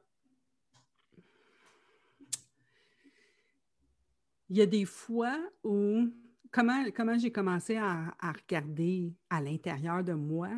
[4.48, 6.08] il y a des fois où
[6.52, 10.50] comment, j'ai commencé à, regarder à l'intérieur de moi,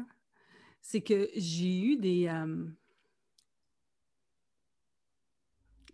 [0.80, 2.66] c'est que j'ai eu des, euh,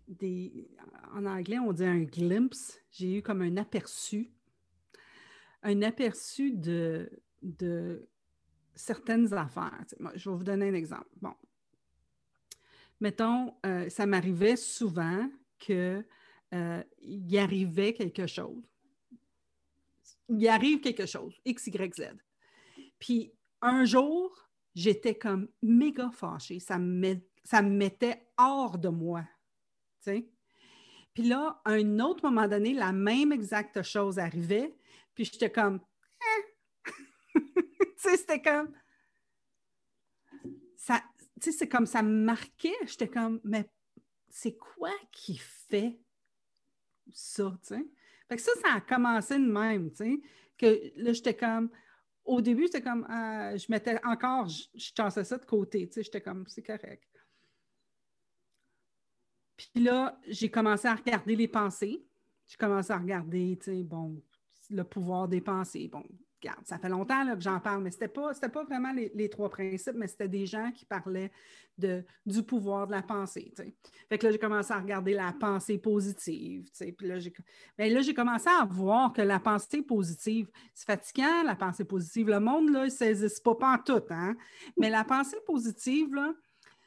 [0.09, 0.69] des,
[1.13, 2.81] En anglais, on dit un glimpse.
[2.91, 4.33] J'ai eu comme un aperçu.
[5.63, 7.11] Un aperçu de,
[8.75, 9.85] certaines affaires.
[10.15, 11.09] Je vais vous donner un exemple.
[11.21, 11.35] Bon.
[13.01, 16.05] Mettons, euh, ça m'arrivait souvent qu'il
[16.55, 18.70] euh, y arrivait quelque chose
[20.31, 22.03] il arrive quelque chose, X, Y, Z.
[22.99, 26.61] Puis un jour, j'étais comme méga fâchée.
[26.61, 27.21] Ça me,
[27.63, 29.25] mettait hors de moi.
[30.05, 34.77] Puis là, à un autre moment donné, la même exacte chose arrivait.
[35.15, 35.81] Puis j'étais comme,
[36.23, 36.91] eh.
[37.35, 38.73] tu sais, c'était comme,
[40.77, 41.03] ça,
[41.41, 42.77] tu sais, c'est comme ça me marquait.
[42.87, 43.69] J'étais comme, mais
[44.29, 46.01] c'est quoi qui fait
[47.13, 47.85] ça, tu sais?
[48.31, 50.21] Fait que ça, ça a commencé de même, tu sais,
[50.57, 51.69] que là, j'étais comme,
[52.25, 56.03] au début, c'était comme, euh, je mettais encore, je, chassais ça de côté, tu sais,
[56.05, 57.09] j'étais comme, c'est correct.
[59.57, 62.07] Puis là, j'ai commencé à regarder les pensées.
[62.47, 64.23] J'ai commencé à regarder, tu sais, bon,
[64.71, 65.89] le pouvoir des pensées.
[65.89, 66.05] Bon,
[66.43, 69.51] regarde, ça fait longtemps que j'en parle, mais ce n'était pas, pas vraiment les, trois
[69.51, 71.31] principes, mais c'était des gens qui parlaient
[71.79, 73.53] de, du pouvoir de la pensée.
[74.09, 76.69] Fait que là, j'ai commencé à regarder la pensée positive.
[76.79, 77.33] Puis là, j'ai,
[77.79, 82.29] ben là, j'ai commencé à voir que la pensée positive, c'est fatigant, la pensée positive.
[82.29, 84.05] Le monde, là, ne saisit pas, pas en tout.
[84.11, 84.37] Hein?
[84.77, 86.35] Mais la pensée positive, là,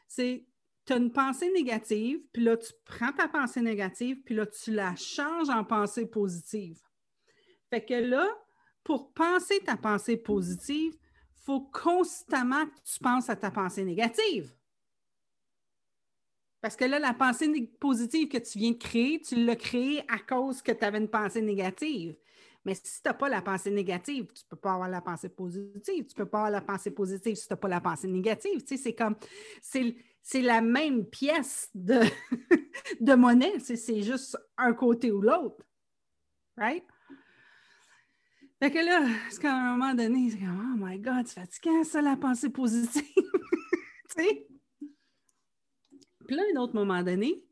[0.08, 0.46] c'est
[0.86, 4.72] tu as une pensée négative, puis là, tu prends ta pensée négative, puis là, tu
[4.72, 6.78] la changes en pensée positive.
[7.70, 8.28] Fait que là,
[8.84, 14.54] pour penser ta pensée positive, il faut constamment que tu penses à ta pensée négative.
[16.62, 20.18] Parce que là, la pensée positive que tu viens de créer, tu l'as créée à
[20.18, 22.16] cause que tu avais une pensée négative.
[22.66, 25.28] Mais si tu n'as pas la pensée négative, tu ne peux pas avoir la pensée
[25.28, 26.06] positive.
[26.06, 28.64] Tu ne peux pas avoir la pensée positive si tu n'as pas la pensée négative.
[28.66, 29.18] C'est comme,
[29.62, 32.00] c'est la même pièce de,
[33.02, 33.60] de monnaie.
[33.60, 35.66] C'est juste un côté ou l'autre.
[36.56, 36.86] Right?
[38.64, 41.84] Fait que là, c'est qu'à un moment donné, c'est comme, oh my God, c'est fatigant,
[41.84, 43.04] ça, la pensée positive.
[43.14, 44.48] tu sais?
[46.26, 47.44] Puis là, un autre moment donné,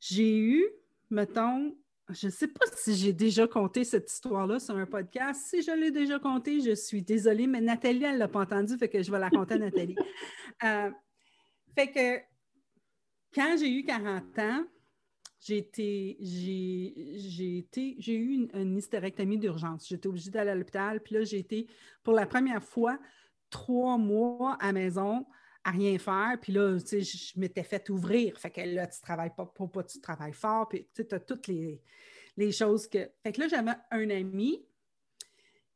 [0.00, 0.66] j'ai eu,
[1.10, 1.76] mettons,
[2.08, 5.42] je ne sais pas si j'ai déjà compté cette histoire-là sur un podcast.
[5.48, 8.76] Si je l'ai déjà compté, je suis désolée, mais Nathalie, elle ne l'a pas entendu,
[8.78, 9.94] fait que je vais la compter à Nathalie.
[10.64, 10.90] Euh,
[11.74, 12.18] fait que
[13.32, 14.64] quand j'ai eu 40 ans,
[15.40, 19.88] j'ai été, j'ai, eu une, hystérectomie d'urgence.
[19.88, 21.00] J'étais obligée d'aller à l'hôpital.
[21.00, 21.66] Puis là, j'ai été
[22.02, 22.98] pour la première fois
[23.48, 25.26] trois mois à maison
[25.64, 26.36] à rien faire.
[26.40, 28.38] Puis là, tu sais, je, m'étais fait ouvrir.
[28.38, 30.68] Fait que là, tu travailles pas, pas, pas tu travailles fort.
[30.68, 31.80] Puis tu as toutes les,
[32.36, 33.10] les choses que.
[33.22, 34.62] Fait que là, j'avais un ami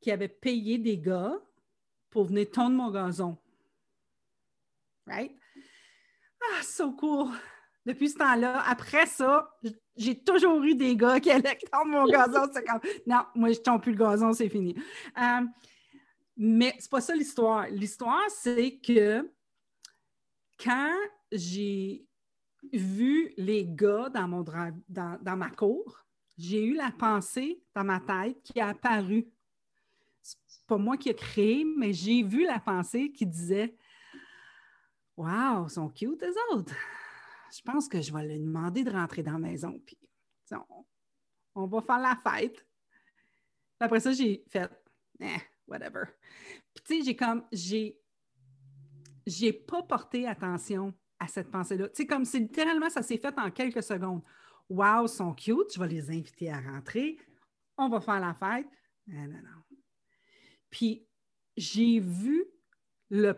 [0.01, 1.41] qui avait payé des gars
[2.11, 3.39] pour venir tondre mon gazon.
[5.07, 5.35] Right?
[6.53, 7.31] Ah, so cool!
[7.85, 8.63] Depuis ce temps-là.
[8.67, 9.57] Après ça,
[9.97, 12.49] j'ai toujours eu des gars qui allaient tendre mon gazon.
[12.53, 14.75] C'est comme, non, moi, je ne plus le gazon, c'est fini.
[15.19, 15.47] Euh,
[16.37, 17.67] mais c'est pas ça l'histoire.
[17.69, 19.31] L'histoire, c'est que
[20.59, 20.95] quand
[21.31, 22.05] j'ai
[22.73, 26.05] vu les gars dans, mon dans, dans ma cour,
[26.39, 29.29] j'ai eu la pensée dans ma tête qui a apparu.
[30.23, 33.77] C'est pas moi qui ai créé, mais j'ai vu la pensée qui disait
[35.17, 36.75] Wow, ils sont cute, les autres.
[37.55, 39.99] Je pense que je vais lui demander de rentrer dans la maison, puis
[41.55, 42.67] on, va faire la fête.
[43.79, 44.71] après ça, j'ai fait,
[45.21, 45.37] eh,
[45.67, 46.05] whatever.
[46.75, 47.97] Puis tu sais, j'ai comme, j'ai,
[49.27, 51.89] j'ai pas porté attention à cette pensée-là.
[51.89, 54.23] Tu sais, comme c'est littéralement, ça s'est fait en quelques secondes.
[54.69, 57.19] Wow, sont cute, je vais les inviter à rentrer,
[57.77, 58.67] on va faire la fête.
[59.07, 59.77] Non, non.
[60.71, 61.07] Puis
[61.57, 62.47] j'ai vu
[63.11, 63.35] le,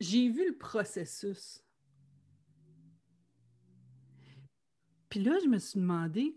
[0.00, 1.62] j'ai vu le processus.
[5.10, 6.34] Puis là, je me suis demandé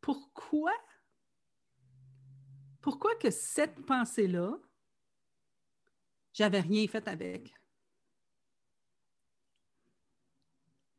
[0.00, 0.72] pourquoi,
[2.80, 4.56] pourquoi que cette pensée-là,
[6.32, 7.52] j'avais rien fait avec?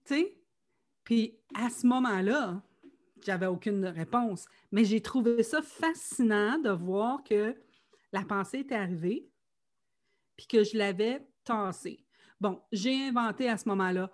[0.05, 0.37] Tu sais?
[1.03, 2.61] Puis à ce moment-là,
[3.21, 4.45] j'avais aucune réponse.
[4.71, 7.55] Mais j'ai trouvé ça fascinant de voir que
[8.11, 9.29] la pensée était arrivée,
[10.35, 12.03] puis que je l'avais tassée.
[12.41, 14.11] Bon, j'ai inventé à ce moment-là,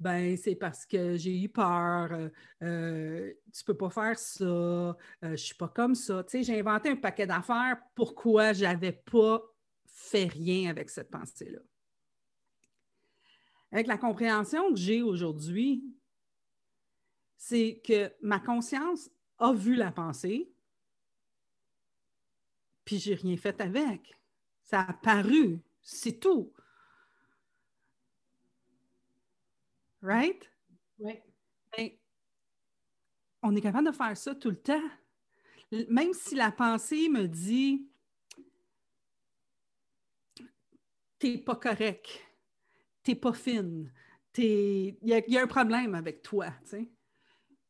[0.00, 2.28] ben c'est parce que j'ai eu peur, euh,
[2.62, 6.24] euh, tu peux pas faire ça, euh, je suis pas comme ça.
[6.24, 9.42] Tu sais, j'ai inventé un paquet d'affaires pourquoi j'avais pas
[9.86, 11.60] fait rien avec cette pensée-là?
[13.72, 15.84] Avec la compréhension que j'ai aujourd'hui,
[17.36, 20.50] c'est que ma conscience a vu la pensée,
[22.84, 24.14] puis j'ai rien fait avec.
[24.62, 26.52] Ça a paru, c'est tout.
[30.04, 30.50] Right?
[30.98, 31.14] Oui.
[31.76, 31.90] Ben,
[33.42, 34.90] on est capable de faire ça tout le temps.
[35.88, 37.88] Même si la pensée me dit
[41.18, 42.20] T'es pas correct,
[43.02, 43.90] t'es pas fine,
[44.36, 46.52] il y, y, a un problème avec toi.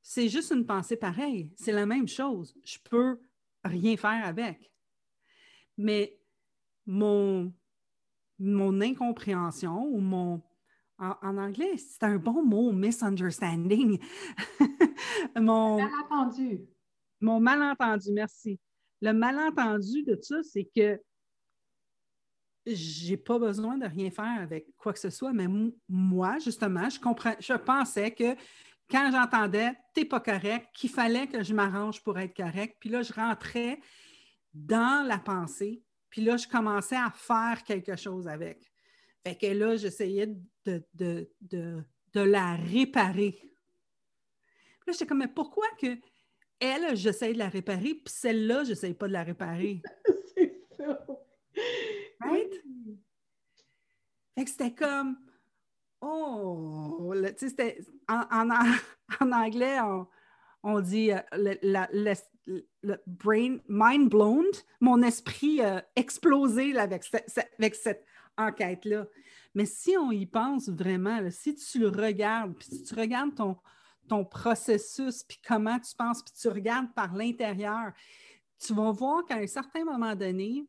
[0.02, 1.52] C'est juste une pensée pareille.
[1.56, 2.54] C'est la même chose.
[2.64, 3.20] Je peux
[3.64, 4.72] rien faire avec.
[5.76, 6.18] Mais
[6.86, 7.52] mon,
[8.38, 10.42] mon incompréhension ou mon.
[10.98, 13.98] En, anglais, c'est un bon mot, misunderstanding.
[15.36, 16.60] mon malentendu.
[17.20, 18.60] Mon malentendu, merci.
[19.00, 21.00] Le malentendu de ça, c'est que
[22.66, 25.48] j'ai pas besoin de rien faire avec quoi que ce soit, mais
[25.88, 28.36] moi, justement, je comprends, je pensais que
[28.90, 33.02] quand j'entendais t'es pas correct, qu'il fallait que je m'arrange pour être correct, puis là,
[33.02, 33.80] je rentrais
[34.52, 38.72] dans la pensée, puis là, je commençais à faire quelque chose avec.
[39.26, 40.28] Fait que là, j'essayais
[40.66, 43.32] de, de, la réparer.
[43.32, 45.98] Puis là, j'étais comme, mais pourquoi que
[46.60, 49.82] elle, j'essaie de la réparer, puis celle-là, j'essaie pas de la réparer?
[50.36, 51.06] C'est ça.
[52.20, 52.62] Right?
[54.36, 55.16] Fait que c'était comme,
[56.00, 58.50] oh, tu sais, en,
[59.20, 59.78] en, anglais,
[60.62, 61.20] on, dit euh,
[61.62, 61.88] la,
[62.46, 64.44] le brain, mind blown,
[64.80, 67.04] mon esprit a explosé avec,
[67.58, 68.06] avec cette
[68.36, 69.06] enquête-là.
[69.54, 73.56] Mais si on y pense vraiment, si tu le regardes, puis si tu regardes ton,
[74.08, 77.92] ton processus, puis comment tu penses, puis tu regardes par l'intérieur,
[78.58, 80.66] tu vas voir qu'à un certain moment donné,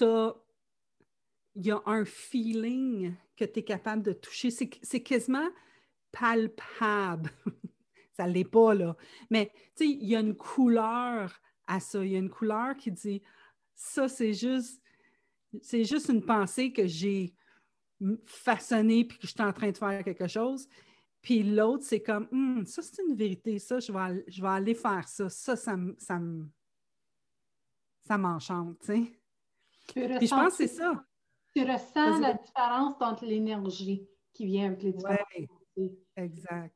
[0.00, 4.50] il y a un feeling que tu es capable de toucher.
[4.50, 5.48] C'est quasiment
[6.12, 7.30] palpable.
[8.12, 8.96] ça ne l'est pas, là.
[9.30, 12.04] Mais, tu sais, il y a une couleur à ça.
[12.04, 13.22] Il y a une couleur qui dit,
[13.78, 14.82] ça, c'est juste,
[15.62, 17.32] c'est juste une pensée que j'ai
[18.26, 20.68] façonnée puis que je suis en train de faire quelque chose.
[21.22, 23.58] Puis l'autre, c'est comme, hum, ça, c'est une vérité.
[23.58, 25.28] Ça, je vais, je vais aller faire ça.
[25.28, 26.20] Ça, ça, ça,
[28.02, 30.18] ça m'enchante, tu sais.
[30.18, 31.04] Puis je pense que c'est ça.
[31.54, 35.20] Tu ressens la différence entre l'énergie qui vient avec les différentes
[35.76, 36.74] ouais, Exact.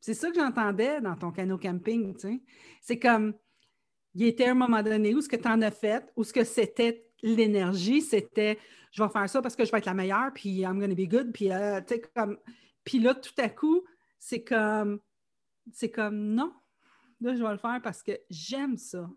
[0.00, 2.42] C'est ça que j'entendais dans ton canot camping, tu sais.
[2.80, 3.34] C'est comme,
[4.14, 6.44] il était un moment donné où ce que tu en as fait, où ce que
[6.44, 8.58] c'était l'énergie, c'était
[8.90, 11.08] je vais faire ça parce que je vais être la meilleure, puis I'm gonna be
[11.08, 12.38] good, puis euh, tu sais, comme,
[12.82, 13.82] puis là, tout à coup,
[14.18, 15.00] c'est comme,
[15.72, 16.52] c'est comme, non,
[17.20, 19.08] là, je vais le faire parce que j'aime ça.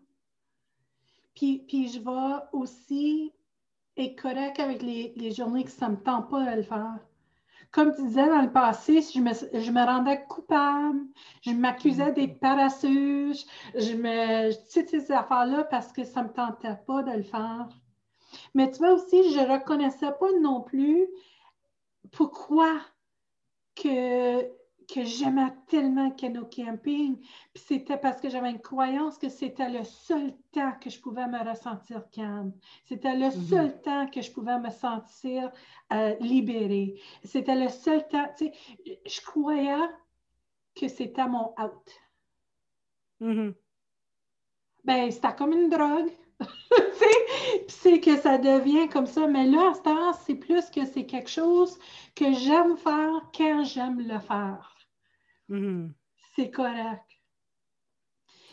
[1.34, 3.32] Puis, puis je vais aussi
[3.96, 7.00] être correct avec les, les journées que ça ne me tente pas de le faire
[7.74, 11.00] comme tu disais dans le passé, je me, je me rendais coupable,
[11.42, 13.44] je m'accusais d'être paresseuse,
[13.74, 17.24] je me, tu sais, ces affaires-là parce que ça ne me tentait pas de le
[17.24, 17.68] faire.
[18.54, 21.08] Mais tu vois aussi, je ne reconnaissais pas non plus
[22.12, 22.80] pourquoi
[23.74, 24.48] que
[24.86, 27.16] que j'aimais tellement Cano Camping.
[27.52, 31.26] Puis c'était parce que j'avais une croyance que c'était le seul temps que je pouvais
[31.26, 32.52] me ressentir calme.
[32.84, 33.46] C'était le mhm.
[33.46, 35.50] seul temps que je pouvais me sentir
[35.92, 37.00] euh, libérée.
[37.24, 38.52] C'était le seul temps, tu sais,
[39.06, 39.88] je croyais
[40.74, 41.90] que c'était mon out.
[43.20, 43.54] Mhm.
[44.84, 46.12] Ben, c'était comme une drogue.
[46.40, 50.84] puis sais que ça devient comme ça, mais là, à ce temps, c'est plus que
[50.84, 51.78] c'est quelque chose
[52.14, 54.73] que j'aime faire quand j'aime le faire.
[55.48, 55.92] Mhm.
[56.36, 57.02] C'est correct.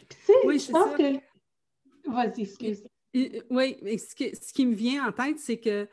[0.10, 0.98] Puis, tu sais, Oui, je pense ça.
[0.98, 1.20] que.
[2.10, 2.84] Vas-y, excuse.
[3.50, 5.90] Oui, mais ce, que- ce qui me vient en tête, c'est que, tu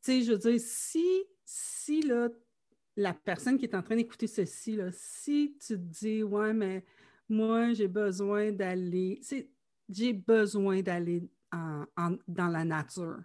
[0.00, 2.28] sais, je veux dire, si, si là,
[2.96, 6.84] la personne qui est en train d'écouter ceci, là, si tu te dis, ouais, mais
[7.28, 9.20] moi, j'ai besoin d'aller,
[9.88, 13.20] j'ai besoin d'aller en- en- dans la nature.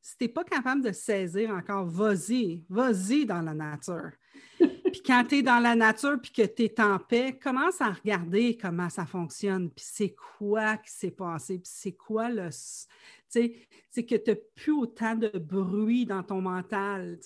[0.00, 4.10] Si tu n'es pas capable de saisir encore, vas-y, vas-y dans la nature.
[4.90, 7.92] Puis quand tu es dans la nature puis que tu es en paix, commence à
[7.92, 12.48] regarder comment ça fonctionne, puis c'est quoi qui s'est passé, puis c'est quoi le...
[12.48, 12.88] Tu
[13.28, 13.54] sais,
[13.90, 17.18] c'est que tu n'as plus autant de bruit dans ton mental,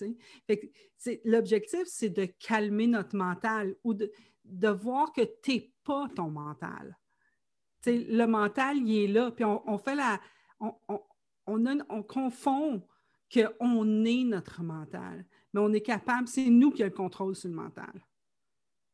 [1.25, 4.11] L'objectif, c'est de calmer notre mental ou de,
[4.45, 6.97] de voir que tu n'es pas ton mental.
[7.83, 10.21] Tu sais, le mental, il est là, puis on, fait la...
[10.61, 11.03] On, on-
[11.47, 12.83] on on confond
[13.33, 17.49] qu'on est notre mental, mais on est capable, c'est nous qui avons le contrôle sur
[17.49, 17.93] le mental.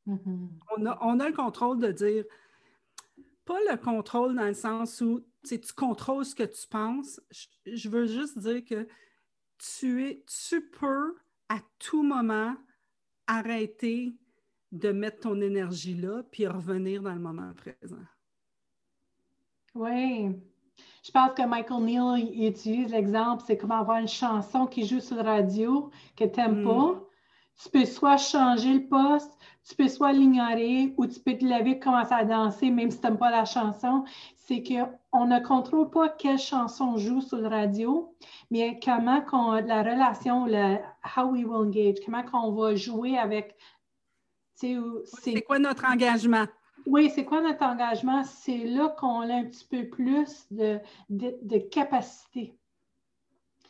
[0.06, 0.50] Mhm.
[0.76, 2.24] On a, on a le contrôle de dire,
[3.46, 7.20] pas le contrôle dans le sens où tu contrôles ce que tu penses.
[7.30, 8.86] Je, je veux juste dire que
[9.58, 11.16] tu, es, tu peux
[11.48, 12.54] à tout moment
[13.26, 14.14] arrêter
[14.70, 18.04] de mettre ton énergie là puis revenir dans le moment présent.
[19.74, 20.36] Oui.
[21.02, 25.00] Je pense que Michael Neal il utilise l'exemple, c'est comme avoir une chanson qui joue
[25.00, 26.64] sur la radio que tu n'aimes Mm.
[26.64, 27.00] pas.
[27.62, 29.30] Tu peux soit changer le poste,
[29.68, 32.98] tu peux soit l'ignorer ou tu peux te lever et commencer à danser même si
[33.00, 34.04] tu n'aimes pas la chanson.
[34.36, 38.14] C'est qu'on ne contrôle pas quelle chanson joue sur la radio,
[38.50, 40.78] mais comment qu'on, la relation, le
[41.16, 43.56] how we will engage, comment qu'on va jouer avec.
[44.54, 46.46] C'est quoi notre engagement?
[46.86, 48.24] Oui, c'est quoi notre engagement?
[48.24, 50.78] C'est là qu'on a un petit peu plus de,
[51.08, 52.54] de, de capacité.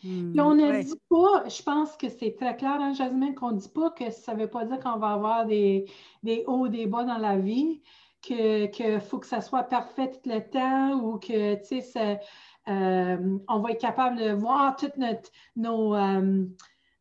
[0.02, 0.84] Hmm, Puis on ne ouais.
[0.84, 4.10] dit pas, je pense que c'est très clair, hein, Jasmine, qu'on ne dit pas que
[4.10, 5.90] ça ne veut pas dire qu'on va avoir des,
[6.22, 7.82] des hauts, des bas dans la vie,
[8.22, 12.20] que faut que ça soit parfait tout le temps ou que, tu sais,
[12.68, 16.44] euh, on va être capable de voir toutes notre, nos, euh,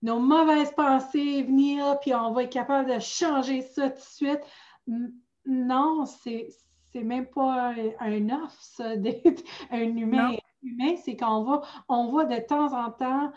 [0.01, 4.41] nos mauvaises pensées venir, puis on va être capable de changer ça tout de suite.
[5.49, 6.47] Non, c'est
[6.91, 10.31] c'est même pas un, ça, d'être un humain.
[10.31, 10.37] Non.
[10.63, 13.31] humain, c'est qu'on va, on va de temps en temps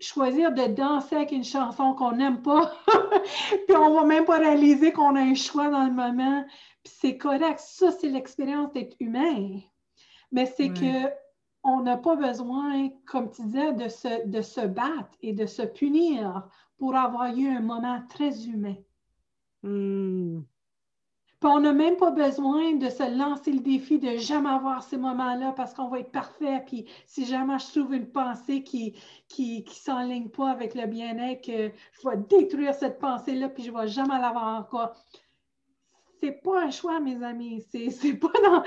[0.00, 2.72] choisir de danser avec une chanson qu'on n'aime pas,
[3.66, 6.44] puis on va même pas réaliser qu'on a un choix dans le moment.
[6.84, 9.58] Puis c'est correct, ça, c'est l'expérience d'être humain.
[10.30, 10.74] Mais c'est Ouais.
[10.74, 11.10] que
[11.64, 15.62] on n'a pas besoin, comme tu disais, de se, de se battre et de se
[15.62, 16.48] punir
[16.78, 18.76] pour avoir eu un moment très humain.
[19.64, 20.42] Hmm,
[21.40, 24.96] Puis on n'a même pas besoin de se lancer le défi de jamais avoir ces
[24.96, 26.64] moments-là parce qu'on va être parfait.
[26.66, 28.96] Puis si jamais je trouve une pensée qui
[29.28, 33.70] qui, qui s'enligne pas avec le bien-être, que je vais détruire cette pensée-là puis je
[33.70, 34.96] vais jamais l'avoir encore.
[36.20, 37.64] C'est pas un choix, mes amis.
[37.70, 38.64] C'est pas dans.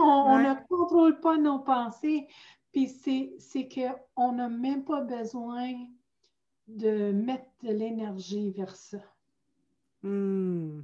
[0.00, 2.28] on, ne contrôle pas nos pensées.
[2.70, 5.72] Puis c'est c'est qu'on n'a même pas besoin
[6.68, 8.98] de mettre de l'énergie vers ça.
[10.02, 10.82] hmm.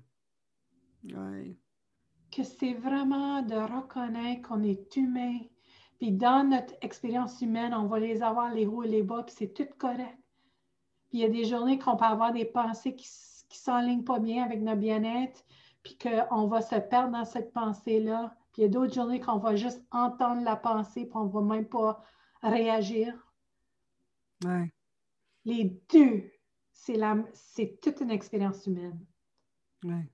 [1.05, 1.57] Ouais.
[2.30, 5.38] que c'est vraiment de reconnaître qu'on est humain.
[5.98, 9.34] Puis dans notre expérience humaine, on va les avoir les hauts et les bas, puis
[9.36, 10.18] c'est tout correct.
[11.09, 13.09] Puis il y a des journées qu'on peut avoir des pensées qui
[13.51, 15.44] ne s'enlignent pas bien avec notre bien-être,
[15.82, 18.36] puis qu'on va se perdre dans cette pensée-là.
[18.53, 21.32] Puis il y a d'autres journées qu'on va juste entendre la pensée, puis on ne
[21.32, 22.03] va même pas
[22.42, 23.12] réagir.
[24.44, 24.72] Ouais.
[25.44, 26.30] Les deux,
[26.72, 29.05] c'est toute une expérience humaine.
[29.84, 30.09] Ouais.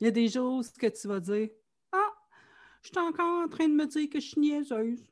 [0.00, 1.48] Il y a des choses que tu vas dire
[1.92, 2.12] Ah,
[2.82, 5.02] je suis encore en train de me dire que je suis niaiseuse.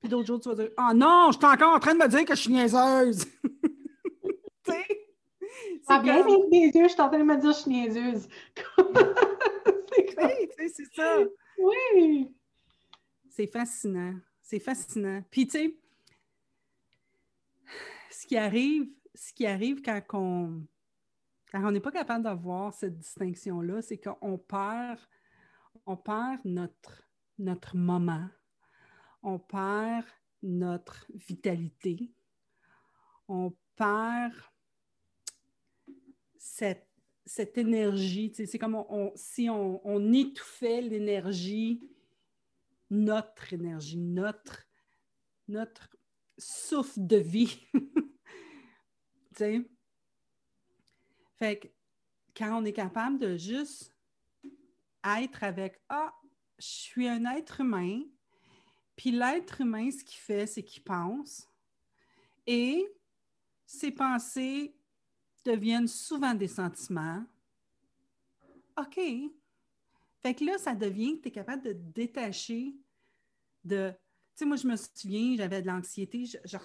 [0.00, 2.08] Puis d'autres jours, tu vas dire Ah non, je suis encore en train de me
[2.08, 3.24] dire que je suis niaiseuse.
[3.44, 4.86] tu sais?
[5.40, 7.60] C'est Ah bien, comme- mes yeux, je suis en train de me dire que je
[7.62, 8.28] suis niaiseuse.
[8.56, 11.18] c'est comme- Oui, c'est ça.
[11.58, 12.28] Oui.
[13.30, 14.14] C'est fascinant.
[14.42, 15.22] C'est fascinant.
[15.30, 15.76] Puis, tu sais,
[18.10, 20.62] ce qui arrive, ce qui arrive quand on
[21.50, 24.98] quand on n'est pas capable d'avoir cette distinction-là, c'est qu'on perd,
[25.86, 27.02] on perd notre,
[27.38, 28.28] notre moment,
[29.22, 30.04] on perd
[30.42, 32.12] notre vitalité,
[33.28, 34.32] on perd
[36.38, 36.86] cette,
[37.26, 38.32] cette énergie.
[38.34, 41.82] C'est comme on- si on, on étouffait l'énergie,
[42.90, 44.64] notre énergie, notre,
[45.46, 45.90] notre
[46.38, 47.66] souffle de vie.
[51.38, 51.68] Fait que
[52.36, 53.94] quand on est capable de juste
[55.04, 56.12] être avec Ah,
[56.58, 58.02] je suis un être humain,
[58.96, 61.48] Puis l'être humain, ce qu'il fait, c'est qu'il pense.
[62.46, 62.84] Et
[63.64, 64.74] ses pensées
[65.44, 67.24] deviennent souvent des sentiments.
[68.76, 68.98] OK.
[70.20, 72.74] Fait que là, ça devient que tu es capable de détacher
[73.62, 73.92] de
[74.44, 76.56] moi, je me souviens, j'avais de l'anxiété, je,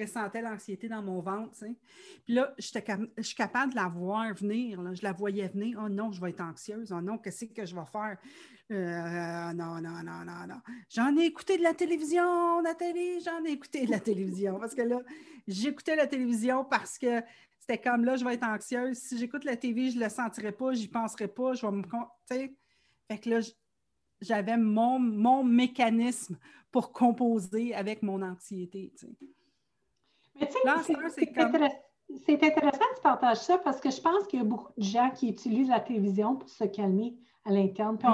[0.00, 1.56] ressentais l'anxiété dans mon ventre.
[2.24, 2.66] Puis là, je
[3.22, 5.80] suis capable de la voir venir, je la voyais venir.
[5.82, 6.92] Oh non, je vais être anxieuse.
[6.92, 8.18] Oh non, qu'est-ce que je vais faire?
[8.70, 10.60] Euh, non, non, non, non, non.
[10.88, 14.58] J'en ai écouté de la télévision, Nathalie, j'en ai écouté de la télévision.
[14.58, 15.00] Parce que là,
[15.48, 17.22] j'écoutais la télévision parce que
[17.58, 18.96] c'était comme là, je vais être anxieuse.
[18.98, 21.82] Si j'écoute la TV, je ne le sentirai pas, j'y penserai pas, je vais me.
[21.82, 21.90] Tu
[22.24, 22.54] sais,
[23.08, 23.40] fait que là,
[24.20, 26.38] j'avais mon, mon mécanisme
[26.70, 28.92] pour composer avec mon anxiété.
[28.96, 29.16] Tu sais.
[30.40, 30.94] Mais tu sais,
[32.26, 34.82] c'est intéressant que tu partages ça parce que je pense qu'il y a beaucoup de
[34.82, 37.98] gens qui utilisent la télévision pour se calmer à l'interne.
[37.98, 38.08] Puis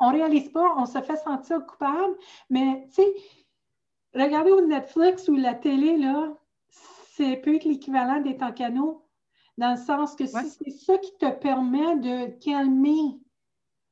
[0.00, 2.16] on ne réalise pas, on se fait sentir coupable,
[2.50, 3.14] mais tu sais,
[4.14, 6.34] regardez au Netflix ou la télé, là,
[7.14, 9.06] c'est peut être l'équivalent d'être en canot,
[9.58, 13.20] dans le sens que si c'est ça qui te permet de calmer,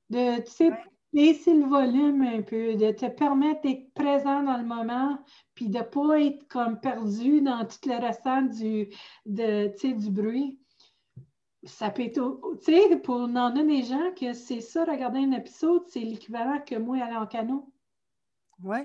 [0.09, 0.73] de, tu sais,
[1.12, 5.18] baisser le volume un peu, de te permettre d'être présent dans le moment,
[5.54, 8.88] puis de ne pas être comme perdu dans tout le restant du,
[9.26, 10.58] de, du bruit.
[11.64, 15.32] Ça peut être, tu sais, pour en a des gens que c'est ça, regarder un
[15.32, 17.70] épisode, c'est l'équivalent que moi aller en canot.
[18.62, 18.78] Oui.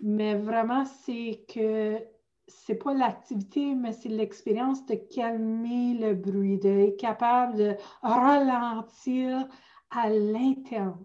[0.00, 1.98] Mais vraiment, c'est que
[2.46, 9.48] c'est pas l'activité, mais c'est l'expérience de calmer le bruit, d'être capable de ralentir
[9.90, 11.04] à l'interne.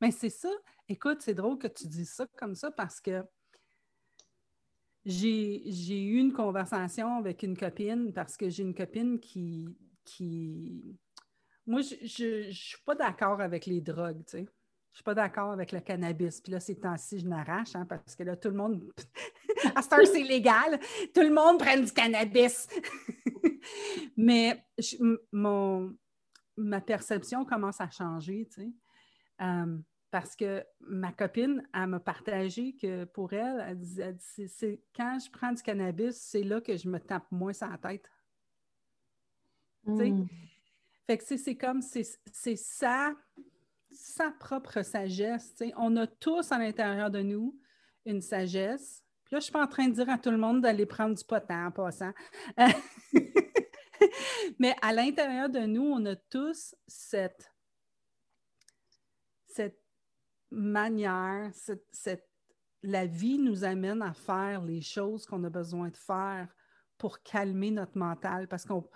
[0.00, 0.50] Mais c'est ça.
[0.88, 3.24] Écoute, c'est drôle que tu dises ça comme ça parce que
[5.04, 9.68] j'ai eu une conversation avec une copine parce que j'ai une copine qui.
[10.04, 10.98] qui...
[11.66, 14.46] Moi, je ne suis pas d'accord avec les drogues, tu sais.
[14.92, 16.40] Je suis pas d'accord avec le cannabis.
[16.40, 18.92] Puis là, ces temps-ci, je n'arrache, hein, parce que là, tout le monde.
[19.74, 20.78] à cette c'est légal.
[21.14, 22.68] Tout le monde prend du cannabis.
[24.16, 24.66] Mais
[25.32, 25.96] mon,
[26.56, 28.72] ma perception commence à changer, tu sais.
[29.40, 29.78] Euh,
[30.10, 35.30] parce que ma copine, elle m'a partagé que pour elle, elle disait, c'est, quand je
[35.30, 38.10] prends du cannabis, c'est là que je me tape moins sur la tête.
[39.86, 40.10] Tu sais?
[40.10, 40.26] Hmm.
[41.06, 42.04] Fait que c'est comme, c'est,
[42.56, 43.14] sa,
[43.90, 45.54] sa propre sagesse.
[45.54, 45.72] Tu sais.
[45.78, 47.58] On a tous à l'intérieur de nous
[48.04, 49.02] une sagesse.
[49.24, 50.84] Puis là, je ne suis pas en train de dire à tout le monde d'aller
[50.84, 52.12] prendre du potent en passant.
[54.58, 57.52] Mais à l'intérieur de nous, on a tous cette,
[59.46, 59.80] cette
[60.50, 62.28] manière, cette,
[62.82, 66.48] la vie nous amène à faire les choses qu'on a besoin de faire
[66.98, 68.88] pour calmer notre mental parce qu'on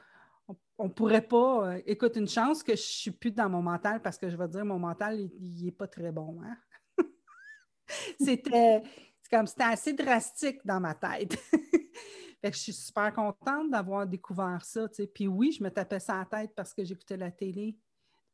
[0.78, 1.74] on, pourrait pas.
[1.74, 4.48] Euh, écoute, une chance que je suis plus dans mon mental parce que je vais
[4.48, 6.40] dire mon mental, il n'est pas très bon.
[6.42, 6.56] Hein?
[8.20, 8.82] c'était
[9.30, 11.36] comme c'était assez drastique dans ma tête.
[12.54, 14.88] je suis super contente d'avoir découvert ça.
[15.14, 17.76] Puis oui, je me tapais ça à la tête parce que j'écoutais la télé.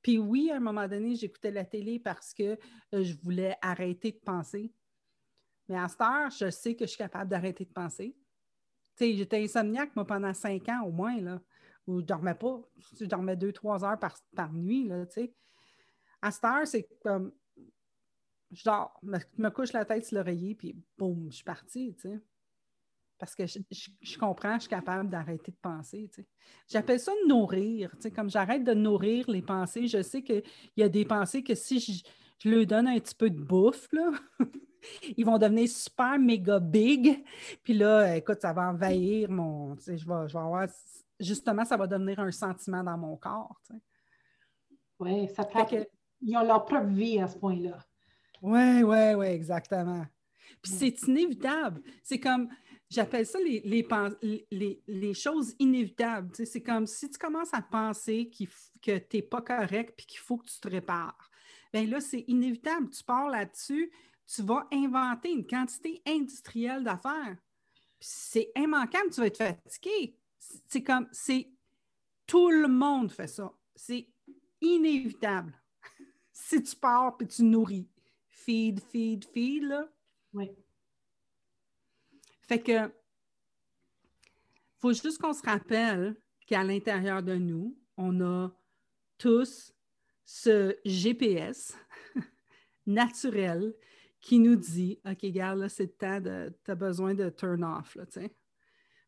[0.03, 2.59] Puis oui, à un moment donné, j'écoutais la télé parce que
[2.95, 4.73] euh, je voulais arrêter de penser.
[5.69, 8.17] Mais à cette heure, je sais que je suis capable d'arrêter de penser.
[8.99, 11.41] j'étais insomniaque, pendant cinq ans au moins, là,
[11.87, 12.61] où je ne dormais pas.
[12.99, 15.05] Je dormais deux, trois heures par, nuit, là,
[16.21, 17.33] À cette heure, c'est comme,
[18.51, 21.97] je dors, me, me couche la tête sur l'oreiller, puis boum, je suis partie,
[23.23, 26.11] parce que je, comprends, je suis capable d'arrêter de penser.
[26.69, 27.95] J'appelle ça nourrir.
[28.17, 30.43] Comme j'arrête de nourrir les pensées, je sais qu'il
[30.77, 33.89] y a des pensées que si je, leur donne un petit peu de bouffe,
[35.17, 37.25] ils vont devenir super méga big.
[37.63, 39.77] Puis là, écoute, ça va envahir mon.
[39.77, 39.99] Je vais,
[40.29, 40.67] je vais avoir.
[41.21, 43.63] Justement, ça va devenir un sentiment dans mon corps.
[44.99, 45.89] Oui, ça fait
[46.23, 47.79] Ils ont leur propre vie à ce point-là.
[48.43, 50.07] Oui, oui, oui, exactement.
[50.61, 51.83] Puis c'est inévitable.
[52.03, 52.49] C'est comme
[52.93, 56.31] J'appelle ça les, choses inévitables.
[56.35, 58.31] c'est comme si tu commences à penser
[58.83, 61.31] que tu n'es pas correct puis qu'il faut que tu te répares.
[61.73, 62.91] Bien là, c'est inévitable.
[62.91, 63.91] Tu pars là-dessus,
[64.27, 67.39] tu vas inventer une quantité industrielle d'affaires.
[67.99, 70.19] C'est immanquable, tu vas être fatigué.
[70.69, 71.51] C'est comme, c'est
[72.27, 73.55] tout le monde fait ça.
[73.75, 74.07] C'est
[74.61, 75.59] inévitable.
[76.35, 77.89] si tu pars puis tu nourris,
[78.29, 79.89] feed, feed, feed, là.
[80.33, 80.51] Oui.
[82.43, 82.93] Fait que,
[84.79, 86.17] faut juste qu'on se rappelle
[86.47, 88.51] qu'à l'intérieur de nous, on a
[89.19, 89.73] tous
[90.25, 91.77] ce GPS
[92.87, 93.75] naturel
[94.21, 96.57] qui nous dit OK, regarde, là, c'est le temps de.
[96.65, 98.31] Tu as besoin de turn off, là, Fait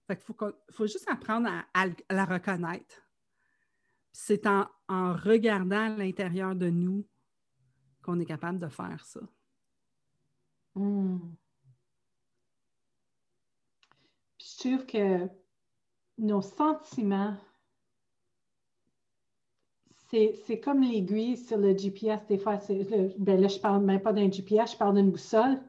[0.09, 0.37] qu'il faut,
[0.70, 3.03] faut, juste apprendre à, la reconnaître.
[4.12, 7.07] C'est en, en regardant à l'intérieur de nous
[8.03, 9.20] qu'on est capable de faire ça.
[10.75, 11.18] Hmm.
[14.39, 15.29] Je trouve que
[16.18, 17.37] nos sentiments,
[20.11, 22.25] c'est comme l'aiguille sur le GPS.
[22.27, 22.59] Des fois,
[23.18, 25.61] ben là, je ne parle même pas d'un GPS, je parle d'une boussole.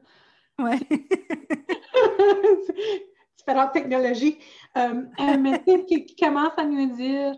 [0.58, 0.78] Oui.
[3.46, 4.38] différentes technologies.
[4.76, 5.04] Euh,
[5.38, 7.36] mais qui, qui commence à nous dire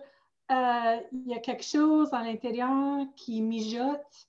[0.50, 4.28] euh, il y a quelque chose à l'intérieur qui mijote,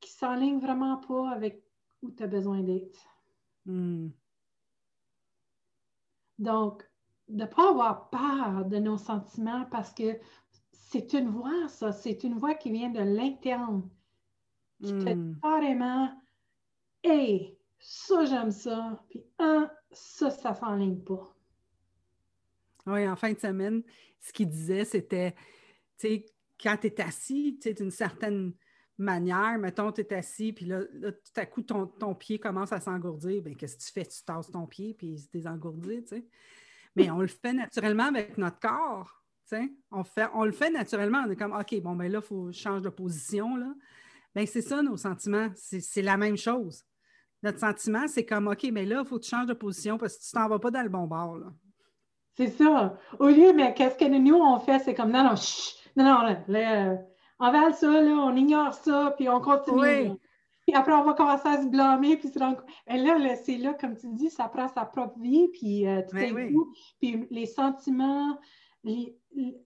[0.00, 1.62] qui s'enligne vraiment pas avec
[2.02, 3.06] où tu as besoin d'être.
[3.66, 4.08] Hmm.
[6.38, 6.88] Donc,
[7.28, 10.18] de ne pas avoir peur de nos sentiments parce que
[10.72, 13.88] c'est une voix, ça, c'est une voix qui vient de l'interne,
[14.82, 15.38] qui te dit hmm.
[15.40, 16.12] carrément
[17.04, 21.34] Hey, ça, j'aime ça, puis un, ça, ça s'enligne pas.
[22.86, 23.82] Oui, en fin de semaine,
[24.20, 25.32] ce qu'il disait, c'était,
[25.98, 26.26] tu sais,
[26.60, 28.52] quand tu es assis, tu sais, d'une certaine
[28.98, 33.42] manière, mettons, tu es assis, puis là, tout à coup, ton, pied commence à s'engourdir,
[33.42, 34.04] bien, qu'est-ce que tu fais?
[34.04, 36.26] Tu tasses ton pied, puis il se désengourdit, tu sais.
[36.94, 39.72] Mais on le fait naturellement avec notre corps, tu sais.
[39.90, 40.02] On,
[40.34, 42.60] on le fait naturellement, on est comme, OK, bon, ben là, il faut que je
[42.60, 43.72] change de position, là.
[44.34, 46.84] Bien, c'est ça, nos sentiments, c'est la même chose.
[47.42, 50.16] Notre sentiment, c'est comme, OK, mais là, il faut que tu changes de position parce
[50.16, 51.52] que tu t'en vas pas dans le bon bord, là.
[52.34, 52.98] C'est ça.
[53.18, 56.22] Au lieu, mais qu'est-ce que nous, on fait, c'est comme, non, non, chut, non, non,
[56.22, 56.98] là, là
[57.42, 60.12] on va ça, là, on ignore ça, puis on continue.
[60.64, 63.74] Puis après, on va commencer à se blâmer, puis se rendre Et là, c'est là,
[63.74, 66.72] comme tu dis, ça prend sa propre vie, puis euh, tout est coup.
[67.00, 68.38] Puis les sentiments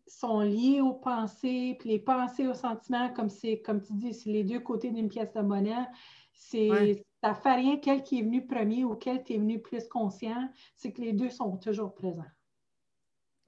[0.07, 3.29] sont liés aux pensées, puis les pensées aux sentiments, comme,
[3.63, 5.87] comme tu dis, c'est les deux côtés d'une pièce de monnaie.
[6.33, 9.61] C'est, Ça ne fait rien quel qui est venu premier ou quel qui est venu
[9.61, 12.25] plus conscient, c'est que les deux sont toujours présents.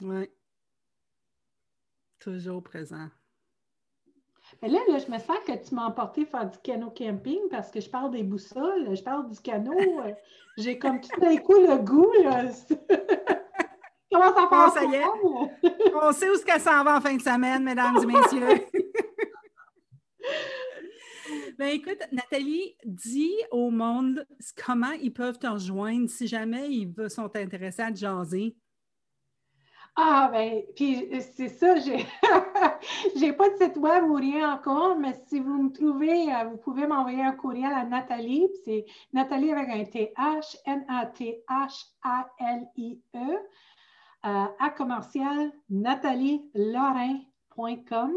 [0.02, 0.28] Oui.
[2.18, 3.08] Toujours présent.
[4.62, 7.70] Mais là, là, je me sens que tu m'as emporté faire du canot camping parce
[7.70, 9.78] que je parle des boussoles, je parle du canot.
[9.78, 10.12] Euh,
[10.58, 12.12] j'ai comme tout d'un coup le goût.
[14.10, 14.74] Comment ça passe?
[14.74, 15.04] ça y est.
[16.02, 18.66] On sait où ce qu'elle s'en va en fin de semaine, mesdames et messieurs.
[21.58, 24.24] Ben écoute, Nathalie, dis au monde
[24.64, 28.56] comment ils peuvent te rejoindre si jamais ils sont intéressés à te jaser.
[29.96, 32.06] Ah, ben, puis c'est ça, j'ai
[33.16, 36.58] n'ai pas de site web ou rien encore, mais si vous me trouvez, euh, vous
[36.58, 41.38] pouvez m'envoyer un courriel à Nathalie, c'est Nathalie avec un TH, N-A-T-H-A-L-I-E,
[44.26, 48.12] euh, à commercial nathalielorin.com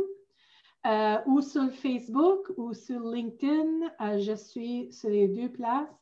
[0.87, 4.17] euh, ou sur Facebook ou sur LinkedIn.
[4.19, 6.01] je suis sur les deux places.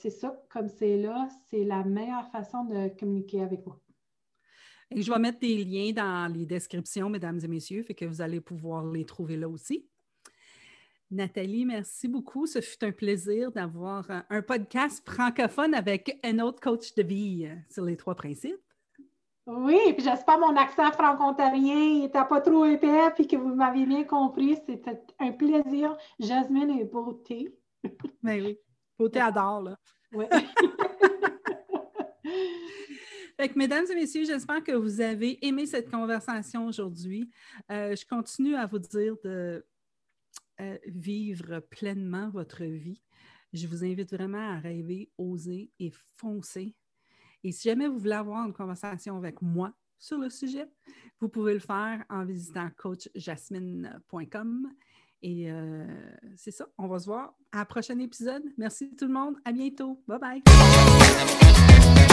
[0.00, 3.78] c'est ça, comme c'est là, c'est la meilleure façon de communiquer avec moi.
[4.92, 8.20] Et je vais mettre des liens dans les descriptions, mesdames et messieurs, fait que vous
[8.20, 9.86] allez pouvoir les trouver là aussi.
[11.12, 12.46] Nathalie, merci beaucoup.
[12.46, 17.54] Ce fut un plaisir d'avoir un podcast francophone avec un autre coach de vie euh,
[17.68, 18.60] sur les trois principes.
[19.46, 24.04] Oui, puis j'espère mon accent franco-ontarien n'était pas trop épais puis que vous m'avez bien
[24.04, 24.56] compris.
[24.66, 25.96] C'était un plaisir.
[26.20, 27.52] Jasmine et beauté.
[28.22, 28.58] Ben oui,
[28.98, 29.76] beauté adore, là.
[30.12, 30.26] Oui.
[33.56, 37.30] mesdames et messieurs, j'espère que vous avez aimé cette conversation aujourd'hui.
[37.70, 39.64] Euh, je continue à vous dire de
[40.60, 43.00] euh, vivre pleinement votre vie.
[43.52, 46.74] Je vous invite vraiment à rêver, oser et foncer.
[47.42, 50.68] Et si jamais vous voulez avoir une conversation avec moi sur le sujet,
[51.18, 54.70] vous pouvez le faire en visitant coachjasmine.com.
[55.22, 55.84] Et euh,
[56.36, 58.42] c'est ça, on va se voir à un prochain épisode.
[58.56, 60.02] Merci tout le monde, à bientôt.
[60.06, 61.79] Bye bye.